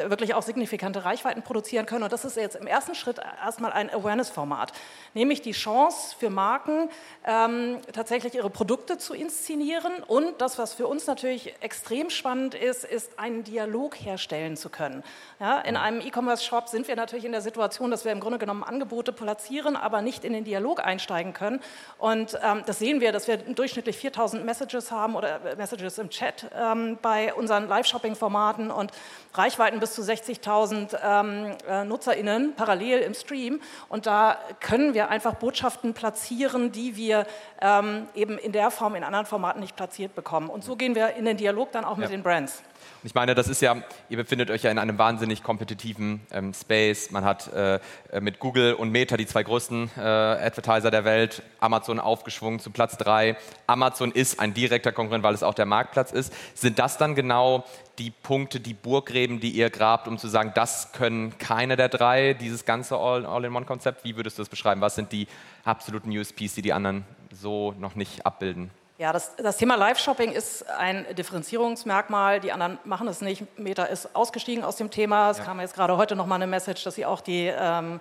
wirklich 0.08 0.34
auch 0.34 0.44
signifikante 0.44 1.06
Reichweiten 1.06 1.44
produzieren 1.44 1.86
können 1.86 2.04
und 2.04 2.14
das 2.14 2.26
ist 2.26 2.38
jetzt 2.38 2.56
im 2.56 2.68
ersten 2.68 2.96
Schritt 2.96 3.20
erstmal 3.44 3.74
ein 3.74 3.85
ein 3.90 3.94
Awareness-Format 3.94 4.74
nämlich 5.16 5.42
die 5.42 5.54
Chance 5.54 6.16
für 6.20 6.30
Marken, 6.30 6.90
ähm, 7.26 7.80
tatsächlich 7.94 8.36
ihre 8.36 8.50
Produkte 8.50 8.98
zu 8.98 9.16
inszenieren. 9.16 10.04
Und 10.06 10.40
das, 10.42 10.60
was 10.60 10.74
für 10.74 10.88
uns 10.88 11.08
natürlich 11.08 11.56
extrem 11.62 12.10
spannend 12.10 12.54
ist, 12.54 12.84
ist 12.84 13.18
einen 13.18 13.44
Dialog 13.44 13.96
herstellen 13.96 14.58
zu 14.58 14.70
können. 14.70 15.04
Ja, 15.40 15.60
in 15.62 15.78
einem 15.78 16.02
E-Commerce-Shop 16.02 16.68
sind 16.68 16.88
wir 16.88 16.96
natürlich 16.96 17.26
in 17.26 17.32
der 17.32 17.42
Situation, 17.42 17.92
dass 17.92 18.06
wir 18.06 18.12
im 18.12 18.20
Grunde 18.20 18.38
genommen 18.38 18.64
Angebote 18.64 19.14
platzieren, 19.14 19.76
aber 19.76 20.02
nicht 20.02 20.26
in 20.26 20.34
den 20.34 20.44
Dialog 20.44 20.86
einsteigen 20.86 21.34
können. 21.34 21.62
Und 21.98 22.38
ähm, 22.44 22.64
das 22.66 22.80
sehen 22.80 23.00
wir, 23.00 23.14
dass 23.14 23.28
wir 23.28 23.38
durchschnittlich 23.38 23.98
4000 23.98 24.46
Messages 24.46 24.92
haben 24.92 25.16
oder 25.16 25.44
äh, 25.46 25.56
Messages 25.56 25.98
im 25.98 26.10
Chat 26.10 26.52
ähm, 26.54 27.00
bei 27.02 27.34
unseren 27.34 27.70
Live-Shopping-Formaten 27.70 28.70
und 28.70 28.92
Reichweiten 29.34 29.80
bis 29.80 29.94
zu 29.94 30.02
60.000 30.02 30.98
ähm, 31.02 31.56
äh, 31.68 31.86
NutzerInnen 31.86 32.54
parallel 32.56 33.00
im 33.00 33.14
Stream. 33.14 33.62
Und 33.90 34.06
da 34.06 34.38
können 34.60 34.94
wir 34.94 35.10
einfach 35.10 35.36
Botschaften 35.36 35.94
platzieren, 35.94 36.72
die 36.72 36.96
wir 36.96 37.26
ähm, 37.62 38.08
eben 38.16 38.38
in 38.38 38.52
der 38.52 38.72
Form, 38.72 38.96
in 38.96 39.04
anderen 39.04 39.26
Formaten 39.26 39.62
nicht 39.62 39.76
platziert 39.76 40.16
bekommen. 40.16 40.50
Und 40.50 40.64
so 40.64 40.76
gehen 40.76 40.96
wir 40.96 41.16
in 41.16 41.26
den 41.26 41.38
Dialog 41.38 41.72
dann 41.72 41.86
auch 41.86 41.98
mit 41.98 42.10
den 42.10 42.24
Brands. 42.24 42.64
Ich 43.06 43.14
meine, 43.14 43.36
das 43.36 43.48
ist 43.50 43.62
ja, 43.62 43.76
ihr 44.10 44.18
befindet 44.18 44.50
euch 44.50 44.64
ja 44.64 44.72
in 44.72 44.80
einem 44.80 44.98
wahnsinnig 44.98 45.44
kompetitiven 45.44 46.22
ähm, 46.32 46.56
Space. 46.56 47.12
Man 47.12 47.24
hat 47.24 47.54
äh, 47.54 47.76
äh 48.12 48.20
mit 48.20 48.40
Google 48.40 48.74
und 48.74 48.90
Meta 48.90 49.16
die 49.16 49.28
zwei 49.28 49.44
größten 49.44 49.92
äh, 49.96 50.02
Advertiser 50.02 50.90
der 50.90 51.06
Welt, 51.06 51.44
Amazon 51.60 52.00
aufgeschwungen 52.00 52.60
zu 52.60 52.72
Platz 52.72 52.98
drei. 52.98 53.38
Amazon 53.68 54.12
ist 54.12 54.40
ein 54.40 54.56
direkter 54.56 54.92
Konkurrent, 54.92 55.24
weil 55.24 55.36
es 55.36 55.44
auch 55.44 55.54
der 55.54 55.68
Marktplatz 55.68 56.12
ist. 56.12 56.34
Sind 56.56 56.80
das 56.80 56.98
dann 56.98 57.14
genau 57.14 57.64
die 58.00 58.10
Punkte, 58.10 58.60
die 58.60 58.74
Burggräben, 58.74 59.40
die 59.40 59.52
ihr 59.52 59.70
grabt, 59.70 60.08
um 60.08 60.18
zu 60.18 60.28
sagen, 60.28 60.54
das 60.56 60.92
können 60.92 61.38
keine 61.38 61.76
der 61.76 61.90
drei, 61.90 62.34
dieses 62.34 62.66
ganze 62.66 62.98
All-in-One-Konzept? 62.98 64.04
Wie 64.04 64.16
würdest 64.16 64.40
du 64.40 64.42
das 64.42 64.50
beschreiben? 64.50 64.82
Was 64.82 64.96
sind 64.96 65.12
die 65.12 65.28
absoluten 65.64 66.10
USPs, 66.10 66.56
die 66.56 66.64
die 66.64 66.74
anderen 66.74 67.06
so 67.32 67.76
noch 67.78 67.94
nicht 67.94 68.26
abbilden? 68.26 68.72
Ja, 68.98 69.12
das, 69.12 69.36
das 69.36 69.58
Thema 69.58 69.76
Live-Shopping 69.76 70.32
ist 70.32 70.70
ein 70.70 71.06
Differenzierungsmerkmal. 71.16 72.40
Die 72.40 72.54
anderen 72.54 72.80
machen 72.86 73.10
es 73.10 73.20
nicht. 73.20 73.44
Meta 73.60 73.84
ist 73.84 74.16
ausgestiegen 74.16 74.64
aus 74.64 74.78
dem 74.78 74.90
Thema. 74.90 75.32
Es 75.32 75.40
ja. 75.40 75.44
kam 75.44 75.60
jetzt 75.60 75.76
gerade 75.76 75.98
heute 75.98 76.16
noch 76.16 76.26
mal 76.26 76.36
eine 76.36 76.48
Message, 76.48 76.82
dass 76.86 76.96
sie 76.96 77.06
auch 77.06 77.20
die, 77.20 77.52
ähm, 77.54 78.00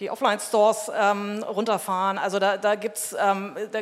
die 0.00 0.10
Offline-Stores 0.10 0.92
ähm, 0.94 1.42
runterfahren. 1.44 2.18
Also 2.18 2.38
da, 2.38 2.58
da 2.58 2.74
gibt's, 2.74 3.16
ähm, 3.18 3.56
da, 3.72 3.80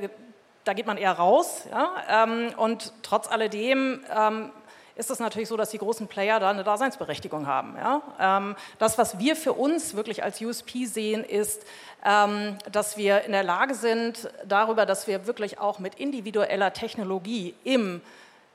da, 0.62 0.72
geht 0.72 0.86
man 0.86 0.98
eher 0.98 1.10
raus. 1.10 1.64
Ja? 1.68 1.96
Ähm, 2.08 2.54
und 2.56 2.92
trotz 3.02 3.28
alledem 3.28 4.04
ähm, 4.16 4.52
ist 4.94 5.10
es 5.10 5.18
natürlich 5.18 5.48
so, 5.48 5.56
dass 5.56 5.70
die 5.70 5.78
großen 5.78 6.06
Player 6.06 6.38
da 6.40 6.50
eine 6.50 6.64
Daseinsberechtigung 6.64 7.46
haben. 7.46 7.76
Ja? 7.76 8.02
Ähm, 8.20 8.56
das, 8.78 8.98
was 8.98 9.18
wir 9.18 9.36
für 9.36 9.52
uns 9.52 9.94
wirklich 9.94 10.22
als 10.22 10.40
USP 10.40 10.84
sehen, 10.86 11.24
ist, 11.24 11.64
ähm, 12.04 12.58
dass 12.70 12.96
wir 12.96 13.22
in 13.22 13.32
der 13.32 13.42
Lage 13.42 13.74
sind, 13.74 14.30
darüber, 14.44 14.86
dass 14.86 15.06
wir 15.06 15.26
wirklich 15.26 15.58
auch 15.58 15.78
mit 15.78 15.94
individueller 15.96 16.72
Technologie 16.72 17.54
im 17.64 18.00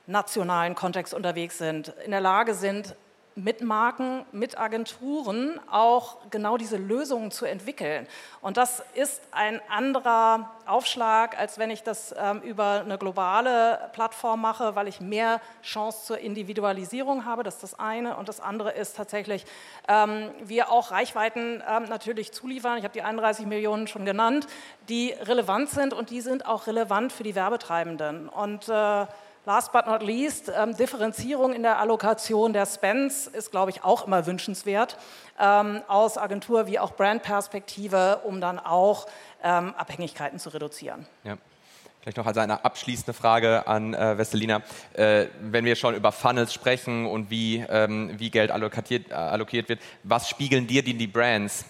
nationalen 0.06 0.74
Kontext 0.74 1.12
unterwegs 1.12 1.58
sind, 1.58 1.92
in 2.04 2.12
der 2.12 2.20
Lage 2.20 2.54
sind, 2.54 2.94
mit 3.38 3.62
Marken, 3.62 4.24
mit 4.32 4.58
Agenturen 4.58 5.60
auch 5.70 6.16
genau 6.30 6.56
diese 6.56 6.76
Lösungen 6.76 7.30
zu 7.30 7.44
entwickeln. 7.44 8.06
Und 8.40 8.56
das 8.56 8.82
ist 8.94 9.22
ein 9.30 9.60
anderer 9.68 10.50
Aufschlag, 10.66 11.38
als 11.38 11.56
wenn 11.56 11.70
ich 11.70 11.84
das 11.84 12.14
ähm, 12.18 12.40
über 12.42 12.80
eine 12.80 12.98
globale 12.98 13.90
Plattform 13.92 14.40
mache, 14.40 14.74
weil 14.74 14.88
ich 14.88 15.00
mehr 15.00 15.40
Chance 15.62 16.04
zur 16.04 16.18
Individualisierung 16.18 17.24
habe. 17.24 17.44
Das 17.44 17.54
ist 17.54 17.62
das 17.62 17.78
eine. 17.78 18.16
Und 18.16 18.28
das 18.28 18.40
andere 18.40 18.72
ist 18.72 18.96
tatsächlich, 18.96 19.46
ähm, 19.86 20.30
wir 20.42 20.72
auch 20.72 20.90
Reichweiten 20.90 21.62
ähm, 21.68 21.84
natürlich 21.84 22.32
zuliefern. 22.32 22.78
Ich 22.78 22.84
habe 22.84 22.94
die 22.94 23.02
31 23.02 23.46
Millionen 23.46 23.86
schon 23.86 24.04
genannt, 24.04 24.48
die 24.88 25.10
relevant 25.12 25.70
sind 25.70 25.94
und 25.94 26.10
die 26.10 26.22
sind 26.22 26.44
auch 26.44 26.66
relevant 26.66 27.12
für 27.12 27.22
die 27.22 27.36
Werbetreibenden. 27.36 28.28
Und 28.28 28.68
äh, 28.68 29.06
Last 29.48 29.72
but 29.72 29.86
not 29.86 30.02
least, 30.02 30.52
ähm, 30.54 30.76
Differenzierung 30.76 31.54
in 31.54 31.62
der 31.62 31.78
Allokation 31.78 32.52
der 32.52 32.66
Spends 32.66 33.26
ist, 33.26 33.50
glaube 33.50 33.70
ich, 33.70 33.82
auch 33.82 34.06
immer 34.06 34.26
wünschenswert 34.26 34.98
ähm, 35.40 35.80
aus 35.88 36.18
Agentur- 36.18 36.66
wie 36.66 36.78
auch 36.78 36.92
Brandperspektive, 36.92 38.20
um 38.24 38.42
dann 38.42 38.58
auch 38.58 39.06
ähm, 39.42 39.72
Abhängigkeiten 39.74 40.38
zu 40.38 40.50
reduzieren. 40.50 41.06
Ja. 41.24 41.38
Vielleicht 42.02 42.18
noch 42.18 42.26
als 42.26 42.36
eine 42.36 42.62
abschließende 42.62 43.14
Frage 43.14 43.66
an 43.66 43.94
äh, 43.94 44.18
Vesselina. 44.18 44.60
Äh, 44.92 45.28
wenn 45.40 45.64
wir 45.64 45.76
schon 45.76 45.94
über 45.94 46.12
Funnels 46.12 46.52
sprechen 46.52 47.06
und 47.06 47.30
wie, 47.30 47.64
ähm, 47.70 48.18
wie 48.18 48.28
Geld 48.28 48.50
allokiert, 48.50 49.10
äh, 49.10 49.14
allokiert, 49.14 49.70
wird, 49.70 49.80
was 50.02 50.28
spiegeln 50.28 50.66
dir 50.66 50.82
die, 50.82 50.92
die 50.92 51.06
Brands? 51.06 51.64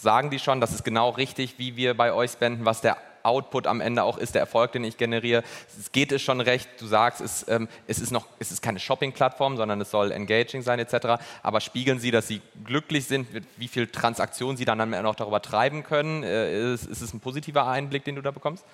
Sagen 0.00 0.30
die 0.30 0.38
schon, 0.38 0.60
das 0.60 0.70
ist 0.70 0.84
genau 0.84 1.10
richtig, 1.10 1.58
wie 1.58 1.74
wir 1.74 1.96
bei 1.96 2.12
euch 2.12 2.30
spenden, 2.30 2.64
was 2.64 2.82
der 2.82 2.96
Output 3.26 3.66
am 3.66 3.80
Ende 3.80 4.02
auch 4.02 4.18
ist, 4.18 4.34
der 4.34 4.40
Erfolg, 4.40 4.72
den 4.72 4.84
ich 4.84 4.96
generiere. 4.96 5.42
Es 5.78 5.92
geht 5.92 6.12
es 6.12 6.22
schon 6.22 6.40
recht. 6.40 6.68
Du 6.78 6.86
sagst, 6.86 7.20
es, 7.20 7.46
ähm, 7.48 7.68
es 7.86 7.98
ist 7.98 8.10
noch, 8.10 8.26
es 8.38 8.52
ist 8.52 8.62
keine 8.62 8.78
Shopping-Plattform, 8.78 9.56
sondern 9.56 9.80
es 9.80 9.90
soll 9.90 10.12
engaging 10.12 10.62
sein 10.62 10.78
etc. 10.78 11.22
Aber 11.42 11.60
spiegeln 11.60 11.98
Sie, 11.98 12.10
dass 12.10 12.28
Sie 12.28 12.40
glücklich 12.64 13.06
sind, 13.06 13.28
wie 13.56 13.68
viel 13.68 13.86
Transaktionen 13.88 14.56
Sie 14.56 14.64
dann 14.64 14.80
am 14.80 14.92
Ende 14.92 15.02
noch 15.04 15.16
darüber 15.16 15.42
treiben 15.42 15.82
können? 15.82 16.22
Äh, 16.22 16.74
ist, 16.74 16.86
ist 16.86 17.02
es 17.02 17.12
ein 17.12 17.20
positiver 17.20 17.66
Einblick, 17.66 18.04
den 18.04 18.16
du 18.16 18.22
da 18.22 18.30
bekommst? 18.30 18.64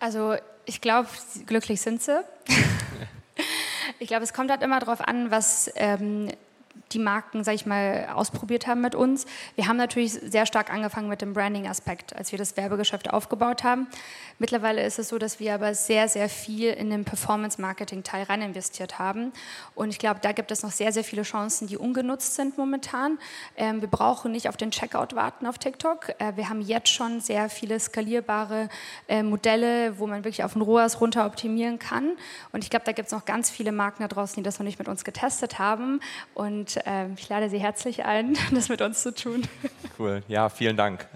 Also 0.00 0.36
ich 0.64 0.80
glaube, 0.80 1.08
glücklich 1.46 1.80
sind 1.80 2.02
sie. 2.02 2.20
ich 3.98 4.08
glaube, 4.08 4.24
es 4.24 4.32
kommt 4.32 4.50
halt 4.50 4.62
immer 4.62 4.80
darauf 4.80 5.00
an, 5.00 5.30
was 5.30 5.70
ähm, 5.74 6.30
die 6.92 6.98
Marken, 6.98 7.44
sage 7.44 7.56
ich 7.56 7.66
mal, 7.66 8.08
ausprobiert 8.14 8.66
haben 8.66 8.80
mit 8.80 8.94
uns. 8.94 9.26
Wir 9.56 9.68
haben 9.68 9.76
natürlich 9.76 10.12
sehr 10.12 10.46
stark 10.46 10.72
angefangen 10.72 11.08
mit 11.08 11.22
dem 11.22 11.32
Branding-Aspekt, 11.32 12.16
als 12.16 12.32
wir 12.32 12.38
das 12.38 12.56
Werbegeschäft 12.56 13.10
aufgebaut 13.10 13.64
haben. 13.64 13.86
Mittlerweile 14.38 14.84
ist 14.84 14.98
es 14.98 15.08
so, 15.08 15.18
dass 15.18 15.40
wir 15.40 15.54
aber 15.54 15.74
sehr, 15.74 16.08
sehr 16.08 16.28
viel 16.28 16.70
in 16.70 16.90
den 16.90 17.04
Performance-Marketing-Teil 17.04 18.24
rein 18.24 18.42
investiert 18.42 18.98
haben. 18.98 19.32
Und 19.74 19.90
ich 19.90 19.98
glaube, 19.98 20.20
da 20.22 20.32
gibt 20.32 20.50
es 20.50 20.62
noch 20.62 20.70
sehr, 20.70 20.92
sehr 20.92 21.04
viele 21.04 21.22
Chancen, 21.22 21.66
die 21.66 21.76
ungenutzt 21.76 22.34
sind 22.34 22.56
momentan. 22.56 23.18
Ähm, 23.56 23.80
wir 23.80 23.88
brauchen 23.88 24.32
nicht 24.32 24.48
auf 24.48 24.56
den 24.56 24.70
Checkout 24.70 25.14
warten 25.14 25.46
auf 25.46 25.58
TikTok. 25.58 26.10
Äh, 26.18 26.36
wir 26.36 26.48
haben 26.48 26.60
jetzt 26.60 26.88
schon 26.88 27.20
sehr 27.20 27.48
viele 27.50 27.78
skalierbare 27.80 28.68
äh, 29.08 29.22
Modelle, 29.22 29.98
wo 29.98 30.06
man 30.06 30.24
wirklich 30.24 30.44
auf 30.44 30.52
den 30.52 30.62
ROAS 30.62 31.00
runter 31.00 31.26
optimieren 31.26 31.78
kann. 31.78 32.16
Und 32.52 32.64
ich 32.64 32.70
glaube, 32.70 32.84
da 32.84 32.92
gibt 32.92 33.06
es 33.06 33.12
noch 33.12 33.24
ganz 33.24 33.50
viele 33.50 33.72
Marken 33.72 34.02
da 34.02 34.08
draußen, 34.08 34.36
die 34.36 34.42
das 34.42 34.58
noch 34.58 34.64
nicht 34.64 34.78
mit 34.78 34.88
uns 34.88 35.04
getestet 35.04 35.58
haben. 35.58 36.00
Und 36.34 36.67
äh, 36.76 37.06
ich 37.16 37.28
lade 37.28 37.48
Sie 37.48 37.58
herzlich 37.58 38.04
ein, 38.04 38.36
das 38.52 38.68
mit 38.68 38.82
uns 38.82 39.02
zu 39.02 39.14
tun. 39.14 39.42
Cool, 39.98 40.22
ja, 40.28 40.48
vielen 40.48 40.76
Dank. 40.76 41.08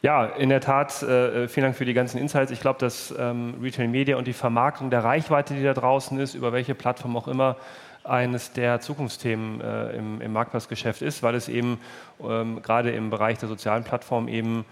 Ja, 0.00 0.26
in 0.26 0.50
der 0.50 0.60
Tat, 0.60 1.02
äh, 1.02 1.48
vielen 1.48 1.64
Dank 1.64 1.76
für 1.76 1.84
die 1.84 1.94
ganzen 1.94 2.18
Insights. 2.18 2.52
Ich 2.52 2.60
glaube, 2.60 2.78
dass 2.78 3.12
ähm, 3.18 3.54
Retail 3.60 3.88
Media 3.88 4.16
und 4.16 4.28
die 4.28 4.32
Vermarktung 4.32 4.88
der 4.90 5.02
Reichweite, 5.02 5.54
die 5.54 5.64
da 5.64 5.74
draußen 5.74 6.20
ist, 6.20 6.34
über 6.34 6.52
welche 6.52 6.76
Plattform 6.76 7.16
auch 7.16 7.26
immer, 7.26 7.56
eines 8.04 8.52
der 8.52 8.80
Zukunftsthemen 8.80 9.60
äh, 9.60 9.96
im, 9.96 10.20
im 10.20 10.32
Marktplatzgeschäft 10.32 11.02
ist, 11.02 11.22
weil 11.22 11.34
es 11.34 11.48
eben 11.48 11.80
ähm, 12.22 12.62
gerade 12.62 12.92
im 12.92 13.10
Bereich 13.10 13.38
der 13.38 13.48
sozialen 13.48 13.82
Plattformen 13.82 14.28
eben 14.28 14.64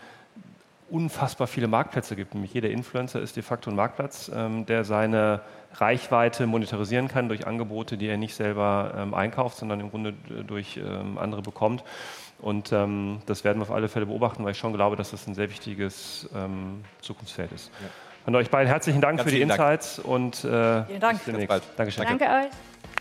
unfassbar 0.92 1.46
viele 1.46 1.68
Marktplätze 1.68 2.14
gibt. 2.14 2.35
Nämlich 2.35 2.52
jeder 2.52 2.70
Influencer 2.70 3.20
ist 3.20 3.37
de 3.37 3.42
facto 3.42 3.70
ein 3.70 3.76
Marktplatz, 3.76 4.31
ähm, 4.35 4.66
der 4.66 4.85
seine 4.85 5.40
Reichweite 5.74 6.46
monetarisieren 6.46 7.09
kann 7.09 7.28
durch 7.28 7.46
Angebote, 7.46 7.96
die 7.96 8.07
er 8.07 8.18
nicht 8.18 8.35
selber 8.35 8.92
ähm, 8.96 9.14
einkauft, 9.14 9.57
sondern 9.57 9.81
im 9.81 9.90
Grunde 9.90 10.12
durch 10.46 10.76
ähm, 10.76 11.16
andere 11.16 11.40
bekommt. 11.40 11.83
Und 12.38 12.72
ähm, 12.72 13.20
das 13.26 13.42
werden 13.42 13.59
wir 13.59 13.62
auf 13.62 13.70
alle 13.70 13.88
Fälle 13.88 14.07
beobachten, 14.07 14.44
weil 14.44 14.52
ich 14.52 14.59
schon 14.59 14.74
glaube, 14.74 14.96
dass 14.96 15.12
das 15.12 15.26
ein 15.26 15.35
sehr 15.35 15.48
wichtiges 15.48 16.28
ähm, 16.35 16.85
Zukunftsfeld 17.00 17.52
ist. 17.52 17.70
Ja. 17.81 17.88
Von 18.24 18.35
euch 18.37 18.50
beiden 18.50 18.68
herzlichen 18.68 19.00
Dank 19.00 19.18
Ganz 19.18 19.28
für 19.28 19.35
die 19.35 19.42
Insights 19.42 19.96
Dank. 19.96 20.09
und 20.09 20.44
äh, 20.44 20.85
Vielen 20.85 21.00
Dank. 21.00 21.18
bis 21.18 21.24
demnächst. 21.24 21.62
Dankeschön. 21.76 22.05
Danke 22.05 22.24
euch. 22.24 22.91